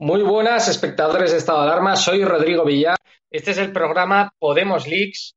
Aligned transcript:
Muy 0.00 0.22
buenas, 0.22 0.68
espectadores 0.68 1.32
de 1.32 1.38
Estado 1.38 1.62
de 1.62 1.70
Alarma. 1.70 1.96
Soy 1.96 2.24
Rodrigo 2.24 2.64
Villar. 2.64 2.96
Este 3.30 3.50
es 3.50 3.58
el 3.58 3.72
programa 3.72 4.32
Podemos 4.38 4.86
Leaks. 4.86 5.34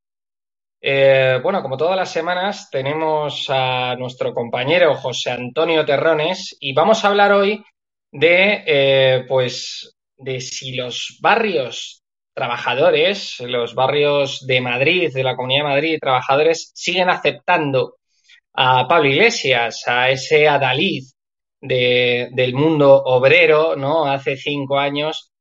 Eh, 0.79 1.39
bueno, 1.41 1.63
como 1.63 1.77
todas 1.77 1.97
las 1.97 2.11
semanas, 2.11 2.69
tenemos 2.69 3.47
a 3.49 3.95
nuestro 3.95 4.33
compañero 4.33 4.95
José 4.95 5.31
Antonio 5.31 5.83
Terrones 5.83 6.55
y 6.59 6.73
vamos 6.73 7.03
a 7.03 7.07
hablar 7.07 7.31
hoy 7.31 7.63
de, 8.11 8.63
eh, 8.65 9.25
pues, 9.27 9.95
de 10.15 10.39
si 10.41 10.75
los 10.75 11.17
barrios 11.21 12.03
trabajadores, 12.33 13.39
los 13.39 13.73
barrios 13.73 14.45
de 14.45 14.61
Madrid, 14.61 15.11
de 15.13 15.23
la 15.23 15.35
Comunidad 15.35 15.63
de 15.65 15.69
Madrid, 15.69 15.99
trabajadores, 15.99 16.71
siguen 16.75 17.09
aceptando 17.09 17.95
a 18.53 18.87
Pablo 18.87 19.09
Iglesias, 19.09 19.83
a 19.87 20.09
ese 20.09 20.47
adalid 20.47 21.03
de, 21.61 22.29
del 22.31 22.53
mundo 22.53 23.01
obrero, 23.05 23.75
¿no? 23.75 24.05
Hace 24.05 24.35
cinco 24.35 24.79
años. 24.79 25.31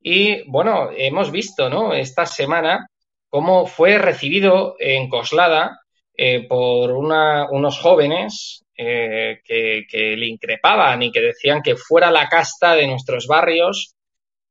Y 0.00 0.48
bueno, 0.50 0.90
hemos 0.96 1.30
visto, 1.30 1.68
¿no? 1.68 1.92
Esta 1.94 2.26
semana 2.26 2.86
cómo 3.28 3.66
fue 3.66 3.98
recibido 3.98 4.74
en 4.78 5.08
Coslada 5.08 5.80
eh, 6.16 6.46
por 6.48 6.90
una, 6.90 7.48
unos 7.50 7.78
jóvenes 7.78 8.64
eh, 8.76 9.40
que, 9.44 9.84
que, 9.88 10.16
le 10.16 10.26
increpaban 10.26 11.02
y 11.02 11.12
que 11.12 11.20
decían 11.20 11.62
que 11.62 11.76
fuera 11.76 12.10
la 12.10 12.28
casta 12.28 12.74
de 12.74 12.86
nuestros 12.86 13.26
barrios. 13.26 13.94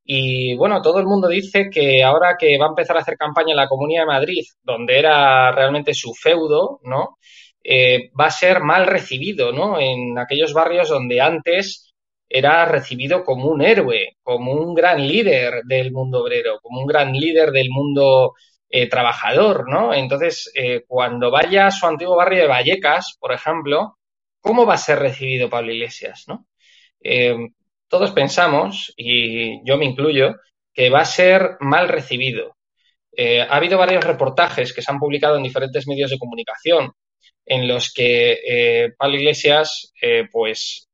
Y 0.04 0.56
bueno, 0.56 0.82
todo 0.82 1.00
el 1.00 1.06
mundo 1.06 1.28
dice 1.28 1.70
que 1.72 2.04
ahora 2.04 2.36
que 2.40 2.58
va 2.58 2.66
a 2.66 2.70
empezar 2.70 2.98
a 2.98 3.02
hacer 3.02 3.18
campaña 3.18 3.52
en 3.52 3.58
la 3.58 3.68
Comunidad 3.68 4.04
de 4.04 4.08
Madrid, 4.08 4.44
donde 4.64 4.98
era 4.98 5.52
realmente 5.52 5.94
su 5.94 6.14
feudo, 6.16 6.80
¿no? 6.84 7.18
Eh, 7.72 8.10
va 8.20 8.26
a 8.26 8.32
ser 8.32 8.62
mal 8.62 8.88
recibido, 8.88 9.52
¿no? 9.52 9.80
En 9.80 10.18
aquellos 10.18 10.54
barrios 10.54 10.90
donde 10.90 11.22
antes 11.22 11.94
era 12.28 12.66
recibido 12.66 13.24
como 13.24 13.46
un 13.46 13.62
héroe, 13.62 14.18
como 14.24 14.54
un 14.54 14.74
gran 14.74 15.08
líder 15.08 15.62
del 15.66 15.92
mundo 15.92 16.24
obrero, 16.24 16.60
como 16.64 16.82
un 16.82 16.88
gran 16.88 17.14
líder 17.14 17.52
del 17.52 17.70
mundo 17.70 18.34
eh, 18.70 18.90
trabajador, 18.90 19.70
¿no? 19.70 19.94
Entonces, 19.94 20.52
eh, 20.56 20.84
cuando 20.88 21.30
vaya 21.30 21.68
a 21.68 21.72
su 21.72 21.86
antiguo 21.86 22.16
barrio 22.16 22.42
de 22.42 22.48
Vallecas, 22.48 23.18
por 23.20 23.34
ejemplo, 23.34 24.00
¿cómo 24.42 24.66
va 24.66 24.74
a 24.74 24.78
ser 24.78 24.98
recibido 24.98 25.48
Pablo 25.48 25.72
Iglesias, 25.72 26.26
¿no? 26.28 26.48
Todos 27.88 28.12
pensamos, 28.12 28.94
y 28.98 29.64
yo 29.64 29.78
me 29.78 29.86
incluyo, 29.86 30.38
que 30.74 30.90
va 30.90 31.02
a 31.02 31.06
ser 31.06 31.58
mal 31.60 31.88
recibido. 31.88 32.58
Ha 33.18 33.56
habido 33.56 33.78
varios 33.78 34.04
reportajes 34.04 34.74
que 34.74 34.82
se 34.82 34.92
han 34.92 35.00
publicado 35.00 35.38
en 35.38 35.44
diferentes 35.44 35.88
medios 35.88 36.10
de 36.12 36.18
comunicación 36.18 36.94
en 37.50 37.68
los 37.68 37.92
que 37.92 38.40
eh, 38.46 38.94
Pablo 38.96 39.18
Iglesias, 39.18 39.92
eh, 40.00 40.28
pues 40.32 40.88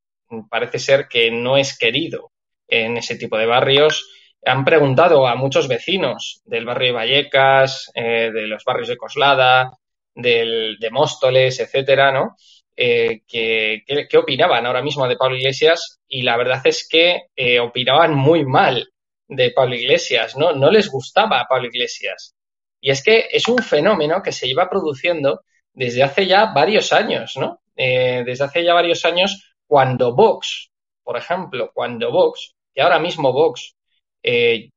parece 0.49 0.79
ser 0.79 1.07
que 1.09 1.29
no 1.29 1.57
es 1.57 1.77
querido 1.77 2.31
en 2.67 2.95
ese 2.95 3.17
tipo 3.17 3.37
de 3.37 3.45
barrios. 3.45 4.09
Han 4.45 4.63
preguntado 4.63 5.27
a 5.27 5.35
muchos 5.35 5.67
vecinos 5.67 6.41
del 6.45 6.65
barrio 6.65 6.87
de 6.87 6.93
Vallecas, 6.93 7.91
eh, 7.93 8.31
de 8.33 8.47
los 8.47 8.63
barrios 8.63 8.87
de 8.87 8.95
Coslada, 8.95 9.77
del, 10.13 10.77
de 10.79 10.89
Móstoles, 10.91 11.59
etcétera, 11.59 12.13
¿no? 12.13 12.37
Eh, 12.77 13.21
que, 13.27 13.83
opinaban 14.17 14.65
ahora 14.65 14.81
mismo 14.81 15.07
de 15.07 15.17
Pablo 15.17 15.35
Iglesias 15.35 15.99
y 16.07 16.21
la 16.21 16.37
verdad 16.37 16.61
es 16.63 16.87
que 16.89 17.23
eh, 17.35 17.59
opinaban 17.59 18.13
muy 18.13 18.45
mal 18.45 18.89
de 19.27 19.51
Pablo 19.51 19.75
Iglesias, 19.75 20.37
¿no? 20.37 20.53
No 20.53 20.71
les 20.71 20.89
gustaba 20.89 21.41
a 21.41 21.47
Pablo 21.47 21.67
Iglesias. 21.67 22.33
Y 22.79 22.91
es 22.91 23.03
que 23.03 23.27
es 23.29 23.49
un 23.49 23.57
fenómeno 23.57 24.21
que 24.23 24.31
se 24.31 24.47
lleva 24.47 24.69
produciendo 24.69 25.41
desde 25.75 26.03
hace 26.03 26.25
ya 26.25 26.47
varios 26.53 26.91
años, 26.93 27.35
¿no? 27.37 27.59
Eh, 27.75 28.23
desde 28.25 28.45
hace 28.45 28.63
ya 28.63 28.73
varios 28.73 29.03
años, 29.05 29.55
cuando 29.67 30.15
Vox, 30.15 30.71
por 31.03 31.17
ejemplo, 31.17 31.71
cuando 31.73 32.11
Vox, 32.11 32.55
que 32.73 32.81
ahora 32.81 32.99
mismo 32.99 33.31
Vox, 33.31 33.75
eh, 34.23 34.69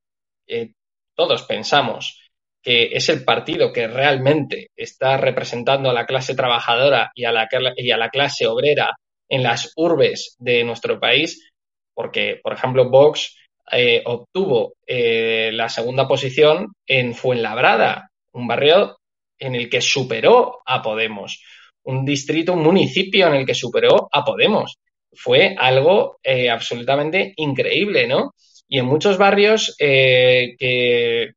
eh, 0.47 0.73
todos 1.15 1.43
pensamos 1.45 2.21
que 2.63 2.91
es 2.93 3.09
el 3.09 3.25
partido 3.25 3.73
que 3.73 3.87
realmente 3.87 4.71
está 4.77 5.17
representando 5.17 5.91
a 5.91 5.95
la 5.95 6.07
clase 6.07 6.35
trabajadora 6.35 7.13
y 7.15 7.25
a 7.25 7.33
la, 7.33 7.49
y 7.77 7.91
a 7.91 7.97
la 7.97 8.11
clase 8.11 8.47
obrera 8.47 8.97
en 9.29 9.43
las 9.43 9.73
urbes 9.77 10.37
de 10.39 10.65
nuestro 10.65 10.99
país, 10.99 11.51
porque, 11.95 12.41
por 12.43 12.53
ejemplo, 12.53 12.91
Vox 12.91 13.37
eh, 13.71 14.03
obtuvo 14.05 14.75
eh, 14.87 15.51
la 15.53 15.69
segunda 15.69 16.09
posición 16.09 16.73
en 16.87 17.15
Fuenlabrada, 17.15 18.11
un 18.33 18.47
barrio 18.47 18.98
en 19.39 19.55
el 19.55 19.69
que 19.69 19.81
superó 19.81 20.63
a 20.67 20.83
Podemos, 20.83 21.43
un 21.85 22.05
distrito, 22.05 22.53
un 22.53 22.63
municipio 22.63 23.29
en 23.29 23.35
el 23.35 23.47
que 23.47 23.55
superó 23.55 24.09
a 24.13 24.25
Podemos. 24.25 24.79
Fue 25.13 25.55
algo 25.59 26.19
eh, 26.23 26.51
absolutamente 26.51 27.33
increíble, 27.37 28.07
¿no? 28.07 28.35
y 28.69 28.79
en 28.79 28.85
muchos 28.85 29.17
barrios 29.17 29.75
eh, 29.79 30.55
que 30.59 31.33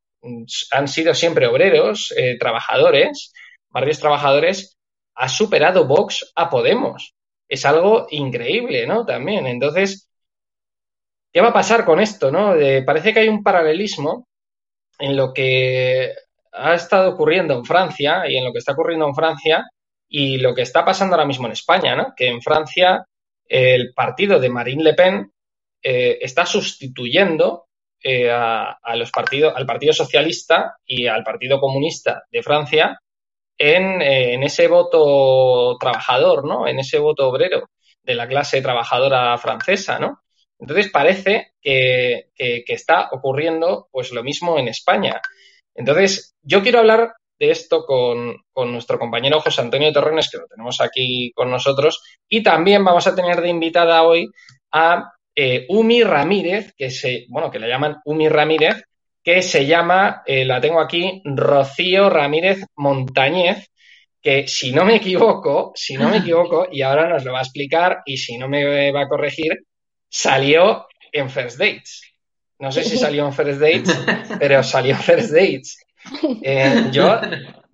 han 0.71 0.87
sido 0.87 1.13
siempre 1.13 1.47
obreros, 1.47 2.13
eh, 2.15 2.37
trabajadores, 2.37 3.33
barrios 3.69 3.99
trabajadores, 3.99 4.77
ha 5.15 5.29
superado 5.29 5.87
Vox 5.87 6.31
a 6.35 6.49
Podemos. 6.49 7.15
Es 7.47 7.65
algo 7.65 8.07
increíble, 8.11 8.85
¿no? 8.85 9.05
También. 9.05 9.47
Entonces, 9.47 10.09
¿qué 11.31 11.41
va 11.41 11.49
a 11.49 11.53
pasar 11.53 11.85
con 11.85 11.99
esto, 11.99 12.31
no? 12.31 12.55
parece 12.85 13.13
que 13.13 13.21
hay 13.21 13.27
un 13.29 13.43
paralelismo 13.43 14.27
en 14.99 15.15
lo 15.15 15.33
que 15.33 16.13
ha 16.51 16.73
estado 16.73 17.11
ocurriendo 17.11 17.53
en 17.53 17.65
Francia 17.65 18.23
y 18.27 18.37
en 18.37 18.45
lo 18.45 18.51
que 18.51 18.59
está 18.59 18.73
ocurriendo 18.73 19.07
en 19.07 19.15
Francia 19.15 19.65
y 20.07 20.37
lo 20.37 20.53
que 20.53 20.63
está 20.63 20.83
pasando 20.83 21.15
ahora 21.15 21.27
mismo 21.27 21.47
en 21.47 21.53
España, 21.53 21.95
¿no? 21.95 22.13
Que 22.15 22.27
en 22.27 22.41
Francia 22.41 23.05
el 23.47 23.93
partido 23.93 24.39
de 24.39 24.49
Marine 24.49 24.83
Le 24.83 24.93
Pen 24.93 25.31
eh, 25.81 26.19
está 26.21 26.45
sustituyendo 26.45 27.65
eh, 28.03 28.29
a, 28.31 28.95
los 28.95 29.11
partidos, 29.11 29.53
al 29.55 29.65
Partido 29.65 29.93
Socialista 29.93 30.75
y 30.85 31.07
al 31.07 31.23
Partido 31.23 31.59
Comunista 31.59 32.23
de 32.31 32.43
Francia 32.43 32.99
en, 33.57 34.01
eh, 34.01 34.33
en, 34.33 34.43
ese 34.43 34.67
voto 34.67 35.77
trabajador, 35.79 36.45
¿no? 36.45 36.67
En 36.67 36.79
ese 36.79 36.97
voto 36.99 37.29
obrero 37.29 37.69
de 38.03 38.15
la 38.15 38.27
clase 38.27 38.61
trabajadora 38.61 39.37
francesa, 39.37 39.99
¿no? 39.99 40.21
Entonces 40.59 40.89
parece 40.91 41.53
que, 41.61 42.29
que, 42.35 42.63
que 42.65 42.73
está 42.73 43.09
ocurriendo 43.11 43.87
pues 43.91 44.11
lo 44.11 44.23
mismo 44.23 44.57
en 44.59 44.67
España. 44.67 45.21
Yo 46.43 46.61
quiero 46.61 46.79
hablar 46.79 47.13
de 47.39 47.51
esto 47.51 47.85
con, 47.85 48.37
nuestro 48.71 48.99
compañero 48.99 49.39
José 49.39 49.61
Antonio 49.61 49.91
Torrones, 49.91 50.29
que 50.29 50.37
lo 50.37 50.45
tenemos 50.45 50.79
aquí 50.79 51.31
con 51.33 51.49
nosotros, 51.49 52.01
y 52.29 52.43
también 52.43 52.83
vamos 52.83 53.07
a 53.07 53.15
tener 53.15 53.41
de 53.41 53.49
invitada 53.49 54.03
hoy 54.03 54.29
a 54.71 55.11
eh, 55.35 55.65
Umi 55.69 56.03
Ramírez, 56.03 56.73
que 56.77 56.91
se, 56.91 57.25
bueno, 57.29 57.49
que 57.49 57.59
le 57.59 57.67
llaman 57.67 57.97
Umi 58.05 58.29
Ramírez, 58.29 58.83
que 59.23 59.41
se 59.41 59.65
llama, 59.65 60.21
eh, 60.25 60.45
la 60.45 60.61
tengo 60.61 60.79
aquí, 60.79 61.21
Rocío 61.25 62.09
Ramírez 62.09 62.63
Montañez, 62.75 63.71
que 64.21 64.47
si 64.47 64.71
no 64.71 64.85
me 64.85 64.97
equivoco, 64.97 65.71
si 65.73 65.95
no 65.95 66.09
me 66.09 66.17
equivoco, 66.17 66.67
y 66.71 66.83
ahora 66.83 67.09
nos 67.09 67.25
lo 67.25 67.33
va 67.33 67.39
a 67.39 67.43
explicar, 67.43 68.01
y 68.05 68.17
si 68.17 68.37
no 68.37 68.47
me 68.47 68.91
va 68.91 69.01
a 69.01 69.07
corregir, 69.07 69.63
salió 70.07 70.85
en 71.11 71.29
First 71.29 71.57
Dates. 71.57 72.10
No 72.61 72.71
sé 72.71 72.83
si 72.83 72.95
salió 72.95 73.25
en 73.25 73.33
First 73.33 73.59
Dates, 73.59 73.99
pero 74.39 74.61
salió 74.61 74.93
en 74.93 75.01
First 75.01 75.31
Dates. 75.31 75.83
Eh, 76.43 76.89
yo, 76.91 77.19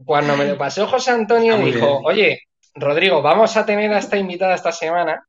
cuando 0.06 0.38
me 0.38 0.46
lo 0.46 0.58
pasó 0.58 0.88
José 0.88 1.12
Antonio, 1.12 1.58
dijo, 1.58 2.02
oye, 2.06 2.44
Rodrigo, 2.74 3.22
vamos 3.22 3.58
a 3.58 3.66
tener 3.66 3.92
a 3.94 4.00
esta 4.00 4.18
invitada 4.18 4.56
esta 4.56 4.72
semana. 4.72 5.28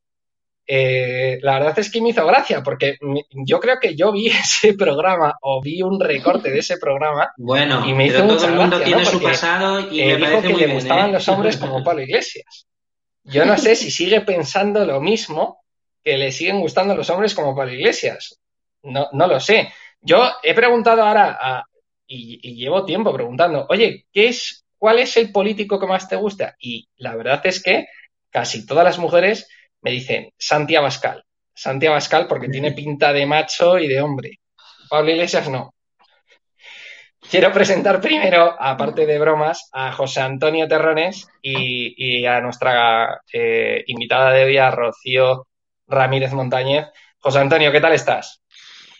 Eh, 0.65 1.39
la 1.43 1.55
verdad 1.55 1.77
es 1.79 1.91
que 1.91 2.01
me 2.01 2.11
hizo 2.11 2.25
gracia, 2.25 2.63
porque 2.63 2.99
yo 3.33 3.59
creo 3.59 3.81
que 3.81 3.97
yo 3.97 4.13
vi 4.13 4.27
ese 4.45 4.75
programa 4.75 5.35
o 5.43 5.61
vi 5.61 5.83
un 5.83 5.99
recorte 5.99 6.53
de 6.53 6.61
ese 6.61 6.77
programa. 6.79 7.33
Bueno, 7.37 7.85
y 7.85 7.95
me 7.95 8.07
hizo 8.07 8.27
todo 8.29 8.47
el 8.47 8.55
mundo 8.55 8.81
tiene 8.81 9.05
su 9.05 9.21
pasado 9.21 9.93
y 9.93 10.05
me 10.05 10.17
dijo 10.19 10.41
que 10.41 10.55
le 10.55 10.73
gustaban 10.73 11.11
¿eh? 11.11 11.13
los 11.15 11.29
hombres 11.29 11.57
como 11.57 11.83
Pablo 11.83 12.03
Iglesias. 12.03 12.69
Yo 13.25 13.45
no 13.45 13.59
sé 13.59 13.75
si 13.75 13.91
sigue 13.91 14.21
pensando 14.21 14.85
lo 14.85 15.01
mismo 15.01 15.65
que 16.05 16.17
le 16.17 16.31
siguen 16.31 16.61
gustando 16.61 16.95
los 16.95 17.11
hombres 17.11 17.35
como 17.35 17.57
Pablo 17.57 17.73
Iglesias. 17.73 18.39
No, 18.83 19.09
no 19.13 19.27
lo 19.27 19.41
sé. 19.41 19.73
Yo 20.01 20.31
he 20.43 20.55
preguntado 20.55 21.03
ahora, 21.03 21.65
y, 22.07 22.55
llevo 22.55 22.85
tiempo 22.85 23.13
preguntando, 23.13 23.67
oye, 23.69 24.07
¿qué 24.13 24.29
es, 24.29 24.65
¿cuál 24.79 24.99
es 24.99 25.17
el 25.17 25.31
político 25.31 25.79
que 25.79 25.87
más 25.87 26.09
te 26.09 26.17
gusta? 26.17 26.57
Y 26.59 26.89
la 26.97 27.15
verdad 27.17 27.41
es 27.45 27.63
que 27.63 27.87
casi 28.31 28.67
todas 28.67 28.85
las 28.85 28.99
mujeres 28.99 29.49
me 29.83 29.91
dicen 29.91 30.33
Santiago 30.39 30.85
Abascal. 30.85 31.25
Santiago 31.55 31.95
Abascal 31.95 32.27
porque 32.27 32.49
tiene 32.49 32.73
pinta 32.73 33.13
de 33.13 33.27
macho 33.27 33.79
y 33.79 33.89
de 33.89 34.01
hombre. 34.01 34.39
Pablo 34.89 35.11
Iglesias 35.11 35.49
no. 35.49 35.75
Quiero 37.31 37.53
presentar 37.53 38.01
primero, 38.01 38.57
aparte 38.59 39.05
de 39.05 39.19
bromas, 39.19 39.69
a 39.73 39.93
José 39.93 40.21
Antonio 40.21 40.67
Terrones 40.67 41.29
y, 41.43 42.25
a 42.25 42.41
nuestra 42.41 43.21
eh, 43.31 43.85
invitada 43.87 44.31
de 44.31 44.45
hoy, 44.45 44.57
a 44.57 44.71
Rocío 44.71 45.47
Ramírez 45.87 46.33
Montañez. 46.33 46.87
José 47.19 47.41
Antonio, 47.41 47.71
¿qué 47.71 47.81
tal 47.81 47.93
estás? 47.93 48.41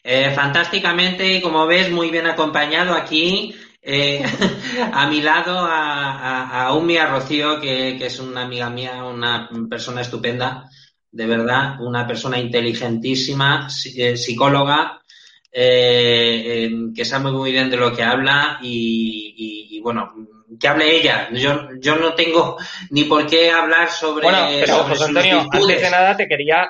Eh, 0.03 0.31
fantásticamente, 0.31 1.41
como 1.43 1.67
ves, 1.67 1.91
muy 1.91 2.11
bien 2.11 2.27
acompañado 2.27 2.95
aquí. 2.95 3.55
Eh, 3.81 4.23
a 4.93 5.07
mi 5.07 5.21
lado 5.21 5.59
a, 5.59 6.67
a, 6.67 6.73
Umi, 6.75 6.97
a 6.97 7.07
Rocío, 7.07 7.61
que, 7.61 8.05
es 8.05 8.19
una 8.19 8.43
amiga 8.43 8.71
mía, 8.71 9.05
una 9.05 9.49
persona 9.69 10.03
estupenda, 10.03 10.69
de 11.11 11.27
verdad, 11.27 11.81
una 11.81 12.07
persona 12.07 12.39
inteligentísima, 12.39 13.69
eh, 13.97 14.17
psicóloga, 14.17 15.03
que 15.51 17.05
sabe 17.05 17.31
muy 17.33 17.51
bien 17.51 17.71
de 17.71 17.77
lo 17.77 17.95
que 17.95 18.03
habla 18.03 18.59
y, 18.63 19.81
bueno, 19.83 20.13
que 20.61 20.69
hable 20.69 20.97
ella. 20.97 21.29
Yo, 21.33 21.69
yo 21.81 21.97
no 21.97 22.15
tengo 22.15 22.57
ni 22.91 23.05
por 23.05 23.27
qué 23.27 23.51
hablar 23.51 23.91
sobre. 23.91 24.25
Bueno, 24.25 24.47
pero 24.49 24.85
José 24.85 25.05
Antonio, 25.05 25.49
antes 25.51 25.83
de 25.83 25.91
nada 25.91 26.17
te 26.17 26.29
quería, 26.29 26.69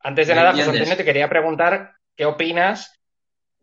antes 0.00 0.28
de 0.28 0.34
nada, 0.34 0.52
José 0.52 0.70
Antonio, 0.70 0.96
te 0.96 1.04
quería 1.04 1.28
preguntar 1.28 1.97
¿qué 2.18 2.26
opinas, 2.26 3.00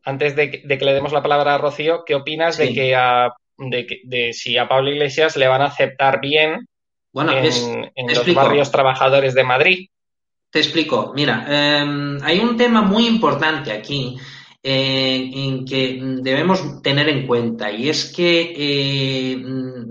antes 0.04 0.36
de, 0.36 0.50
que 0.50 0.86
le 0.86 0.94
demos 0.94 1.12
la 1.12 1.22
palabra 1.22 1.56
a 1.56 1.58
Rocío, 1.58 2.04
qué 2.06 2.16
opinas 2.16 2.58
de, 2.58 2.74
que 2.74 2.96
a, 2.96 3.34
de, 3.58 4.32
si 4.32 4.58
a 4.58 4.68
Pablo 4.68 4.92
Iglesias 4.92 5.36
le 5.36 5.48
van 5.48 5.62
a 5.62 5.66
aceptar 5.66 6.22
bien 6.22 6.66
bueno, 7.12 7.34
en, 7.34 8.08
los 8.08 8.34
barrios 8.34 8.72
trabajadores 8.72 9.34
de 9.34 9.44
Madrid? 9.44 9.90
Te 10.50 10.60
explico. 10.60 11.12
Mira, 11.14 11.46
em, 11.50 12.18
hay 12.24 12.40
un 12.40 12.56
tema 12.56 12.82
muy 12.82 13.08
importante 13.08 13.74
aquí 13.74 14.16
eh, 14.64 15.32
en 15.34 15.66
que 15.66 16.00
debemos 16.22 16.82
tener 16.82 17.10
en 17.10 17.28
cuenta 17.28 17.70
y 17.70 17.90
es 17.90 18.14
que, 18.16 18.54
eh, 18.56 19.38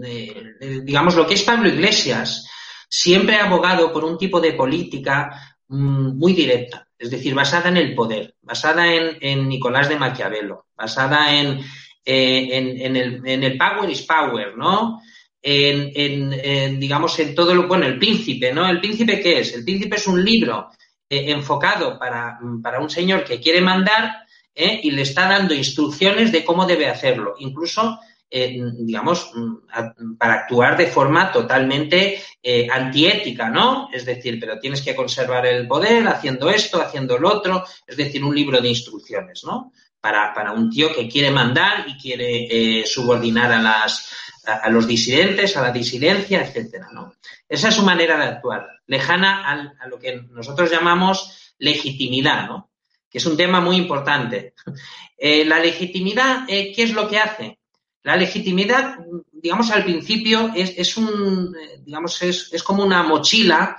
eh, 0.05 0.81
digamos, 0.83 1.15
lo 1.17 1.27
que 1.27 1.35
es 1.35 1.43
Pablo 1.43 1.69
Iglesias 1.69 2.49
siempre 2.89 3.37
ha 3.37 3.45
abogado 3.45 3.93
por 3.93 4.05
un 4.05 4.17
tipo 4.17 4.41
de 4.41 4.55
política 4.55 5.29
mm, 5.29 5.54
muy 5.75 6.33
directa 6.33 6.85
es 7.05 7.11
decir, 7.11 7.35
basada 7.35 7.69
en 7.69 7.77
el 7.77 7.95
poder, 7.95 8.35
basada 8.41 8.87
en, 8.91 9.49
Nicolás 9.49 9.91
de 9.91 9.99
Maquiavelo, 9.99 10.67
basada 10.75 11.35
en, 11.35 11.61
eh, 12.05 12.49
en, 12.51 12.97
el, 12.97 13.59
power 13.59 13.91
is 13.91 14.03
power, 14.03 14.57
¿no? 14.57 15.03
En, 15.43 16.81
digamos, 16.81 17.19
en 17.19 17.35
todo 17.35 17.55
lo, 17.55 17.69
bueno, 17.69 17.85
el 17.85 17.99
príncipe, 17.99 18.55
¿no? 18.55 18.67
¿El 18.67 18.81
príncipe 18.81 19.21
qué 19.21 19.41
es? 19.41 19.55
El 19.55 19.65
príncipe 19.65 19.97
es 19.97 20.07
un 20.07 20.25
libro 20.25 20.71
eh, 21.11 21.31
enfocado 21.31 21.99
para, 21.99 22.39
un 22.41 22.89
señor 22.89 23.25
que 23.25 23.39
quiere 23.39 23.61
mandar 23.61 24.25
¿eh? 24.55 24.81
y 24.83 24.91
le 24.91 25.03
está 25.03 25.29
dando 25.29 25.53
instrucciones 25.53 26.33
de 26.33 26.43
cómo 26.43 26.65
debe 26.65 26.87
hacerlo. 26.87 27.35
Incluso 27.39 27.99
eh, 28.31 28.61
digamos, 28.79 29.31
mm, 29.33 30.17
para 30.17 30.35
actuar 30.35 30.77
de 30.77 30.89
forma 30.89 31.31
totalmente 31.31 32.21
eh, 32.43 32.67
antiética, 32.69 33.49
¿no? 33.49 33.89
Es 33.93 34.05
decir, 34.05 34.41
pero 34.41 34.59
tienes 34.59 34.83
que 34.83 34.97
conservar 34.97 35.47
el 35.47 35.69
poder 35.69 36.09
haciendo 36.09 36.51
esto, 36.51 36.83
haciendo 36.83 37.17
lo 37.17 37.33
otro, 37.33 37.65
es 37.87 37.97
decir, 37.97 38.25
un 38.25 38.35
libro 38.35 38.61
de 38.61 38.69
instrucciones, 38.69 39.45
¿no? 39.45 39.73
Para, 40.01 40.35
para 40.35 40.51
un 40.51 40.69
tío 40.69 40.93
que 40.93 41.09
quiere 41.09 41.31
mandar 41.31 41.87
y 41.89 41.97
quiere 41.97 42.81
eh, 42.81 42.87
subordinar 42.87 43.53
a, 43.53 43.63
las, 43.63 44.13
a, 44.45 44.69
los 44.69 44.87
disidentes, 44.87 45.57
a 45.57 45.63
la 45.63 45.71
disidencia, 45.71 46.43
etcétera, 46.43 46.89
¿no? 46.93 47.15
Esa 47.49 47.69
es 47.69 47.75
su 47.77 47.85
manera 47.85 48.17
de 48.17 48.25
actuar, 48.25 48.67
lejana 48.87 49.75
a 49.79 49.87
lo 49.87 49.99
que 49.99 50.23
nosotros 50.31 50.71
llamamos 50.71 51.55
legitimidad, 51.59 52.49
¿no? 52.49 52.71
Que 53.09 53.19
es 53.19 53.27
un 53.27 53.37
tema 53.37 53.61
muy 53.61 53.77
importante. 53.77 54.55
la 55.47 55.61
legitimidad, 55.61 56.47
¿qué 56.49 56.75
es 56.77 56.93
lo 56.93 57.09
que 57.09 57.19
hace? 57.19 57.59
La 58.05 58.17
legitimidad, 58.17 58.99
digamos, 59.33 59.71
al 59.71 59.83
principio 59.83 60.53
es, 60.55 60.97
un, 60.99 61.57
digamos, 61.81 62.21
es, 62.23 62.63
como 62.63 62.85
una 62.85 63.03
mochila, 63.03 63.79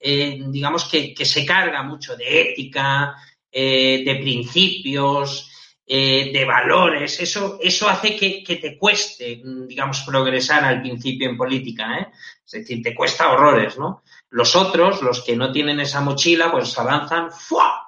eh, 0.00 0.40
digamos, 0.48 0.86
que, 0.86 1.14
se 1.26 1.44
carga 1.44 1.82
mucho 1.82 2.16
de 2.16 2.40
ética, 2.40 3.14
eh, 3.52 4.02
de 4.02 4.14
principios, 4.16 5.50
eh, 5.86 6.30
de 6.32 6.44
valores. 6.46 7.20
Eso, 7.20 7.58
eso 7.60 7.86
hace 7.86 8.16
que, 8.16 8.56
te 8.56 8.78
cueste, 8.78 9.42
digamos, 9.68 10.00
progresar 10.00 10.64
al 10.64 10.80
principio 10.80 11.28
en 11.28 11.36
política, 11.36 12.12
Es 12.46 12.52
decir, 12.52 12.82
te 12.82 12.94
cuesta 12.94 13.30
horrores, 13.30 13.76
¿no? 13.76 14.02
Los 14.30 14.56
otros, 14.56 15.02
los 15.02 15.22
que 15.22 15.36
no 15.36 15.52
tienen 15.52 15.80
esa 15.80 16.00
mochila, 16.00 16.50
pues 16.50 16.78
avanzan 16.78 17.30
¡fua! 17.30 17.85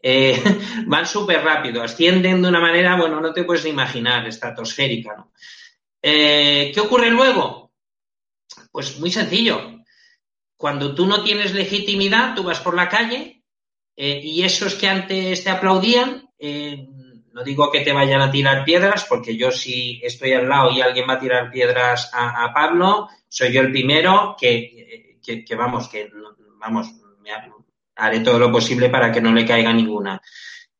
Eh, 0.00 0.40
van 0.86 1.06
súper 1.06 1.42
rápido, 1.42 1.82
ascienden 1.82 2.42
de 2.42 2.48
una 2.48 2.60
manera, 2.60 2.96
bueno, 2.96 3.20
no 3.20 3.32
te 3.32 3.44
puedes 3.44 3.66
imaginar, 3.66 4.26
estratosférica, 4.26 5.16
¿no? 5.16 5.32
Eh, 6.00 6.70
¿Qué 6.72 6.80
ocurre 6.80 7.10
luego? 7.10 7.72
Pues 8.70 8.98
muy 9.00 9.10
sencillo. 9.10 9.82
Cuando 10.56 10.94
tú 10.94 11.06
no 11.06 11.24
tienes 11.24 11.54
legitimidad, 11.54 12.34
tú 12.34 12.44
vas 12.44 12.60
por 12.60 12.74
la 12.74 12.88
calle 12.88 13.42
eh, 13.96 14.20
y 14.22 14.42
esos 14.44 14.74
que 14.76 14.88
antes 14.88 15.42
te 15.42 15.50
aplaudían, 15.50 16.28
no 17.32 17.44
digo 17.44 17.70
que 17.70 17.80
te 17.80 17.92
vayan 17.92 18.20
a 18.20 18.30
tirar 18.30 18.64
piedras, 18.64 19.06
porque 19.08 19.36
yo 19.36 19.50
si 19.50 20.00
estoy 20.02 20.32
al 20.32 20.48
lado 20.48 20.70
y 20.70 20.80
alguien 20.80 21.08
va 21.08 21.14
a 21.14 21.20
tirar 21.20 21.50
piedras 21.50 22.10
a, 22.12 22.52
Pablo, 22.52 23.08
soy 23.28 23.52
yo 23.52 23.60
el 23.60 23.72
primero 23.72 24.36
que, 24.38 25.18
vamos, 25.56 25.88
que 25.88 26.10
vamos, 26.58 26.92
me, 27.20 27.30
haré 27.98 28.20
todo 28.20 28.38
lo 28.38 28.50
posible 28.50 28.88
para 28.88 29.12
que 29.12 29.20
no 29.20 29.32
le 29.32 29.44
caiga 29.44 29.72
ninguna. 29.72 30.20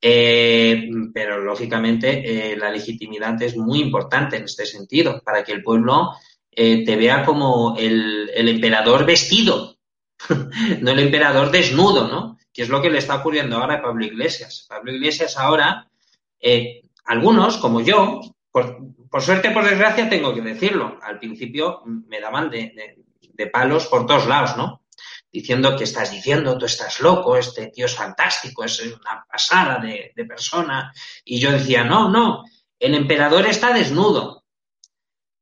Eh, 0.00 0.88
pero 1.12 1.42
lógicamente 1.42 2.52
eh, 2.52 2.56
la 2.56 2.70
legitimidad 2.70 3.40
es 3.42 3.56
muy 3.56 3.80
importante 3.80 4.36
en 4.36 4.44
este 4.44 4.64
sentido, 4.64 5.20
para 5.24 5.42
que 5.42 5.52
el 5.52 5.62
pueblo 5.62 6.12
eh, 6.52 6.84
te 6.84 6.96
vea 6.96 7.24
como 7.24 7.76
el, 7.76 8.30
emperador 8.34 9.04
vestido, 9.04 9.76
no 10.80 10.90
el 10.90 11.00
emperador 11.00 11.50
desnudo, 11.50 12.06
¿no? 12.06 12.38
Que 12.52 12.62
es 12.62 12.68
lo 12.68 12.80
que 12.80 12.90
le 12.90 12.98
está 12.98 13.16
ocurriendo 13.16 13.56
ahora 13.56 13.74
a 13.74 13.82
Pablo 13.82 14.04
Iglesias. 14.04 14.66
Pablo 14.68 14.92
Iglesias 14.92 15.36
ahora, 15.36 15.88
algunos, 17.04 17.56
como 17.58 17.80
yo, 17.80 18.20
por, 18.50 18.78
por, 19.10 19.22
suerte, 19.22 19.50
por 19.50 19.64
desgracia, 19.64 20.08
tengo 20.08 20.34
que 20.34 20.40
decirlo, 20.40 20.98
al 21.02 21.18
principio 21.18 21.82
me 21.84 22.20
daban 22.20 22.50
de, 22.50 22.96
de 23.20 23.46
palos 23.46 23.86
por 23.86 24.06
todos 24.06 24.26
lados, 24.26 24.56
¿no? 24.56 24.82
Diciendo 25.30 25.76
que 25.76 25.84
estás 25.84 26.10
diciendo, 26.10 26.56
tú 26.56 26.66
estás 26.66 27.00
loco, 27.00 27.36
este 27.36 27.68
tío 27.68 27.86
es 27.86 27.94
fantástico, 27.94 28.64
es 28.64 28.80
una 28.80 29.24
pasada 29.30 29.78
de, 29.78 30.12
persona. 30.26 30.92
Y 31.24 31.38
yo 31.38 31.52
decía, 31.52 31.84
no, 31.84 32.08
no, 32.08 32.44
el 32.78 32.94
emperador 32.94 33.46
está 33.46 33.72
desnudo. 33.72 34.44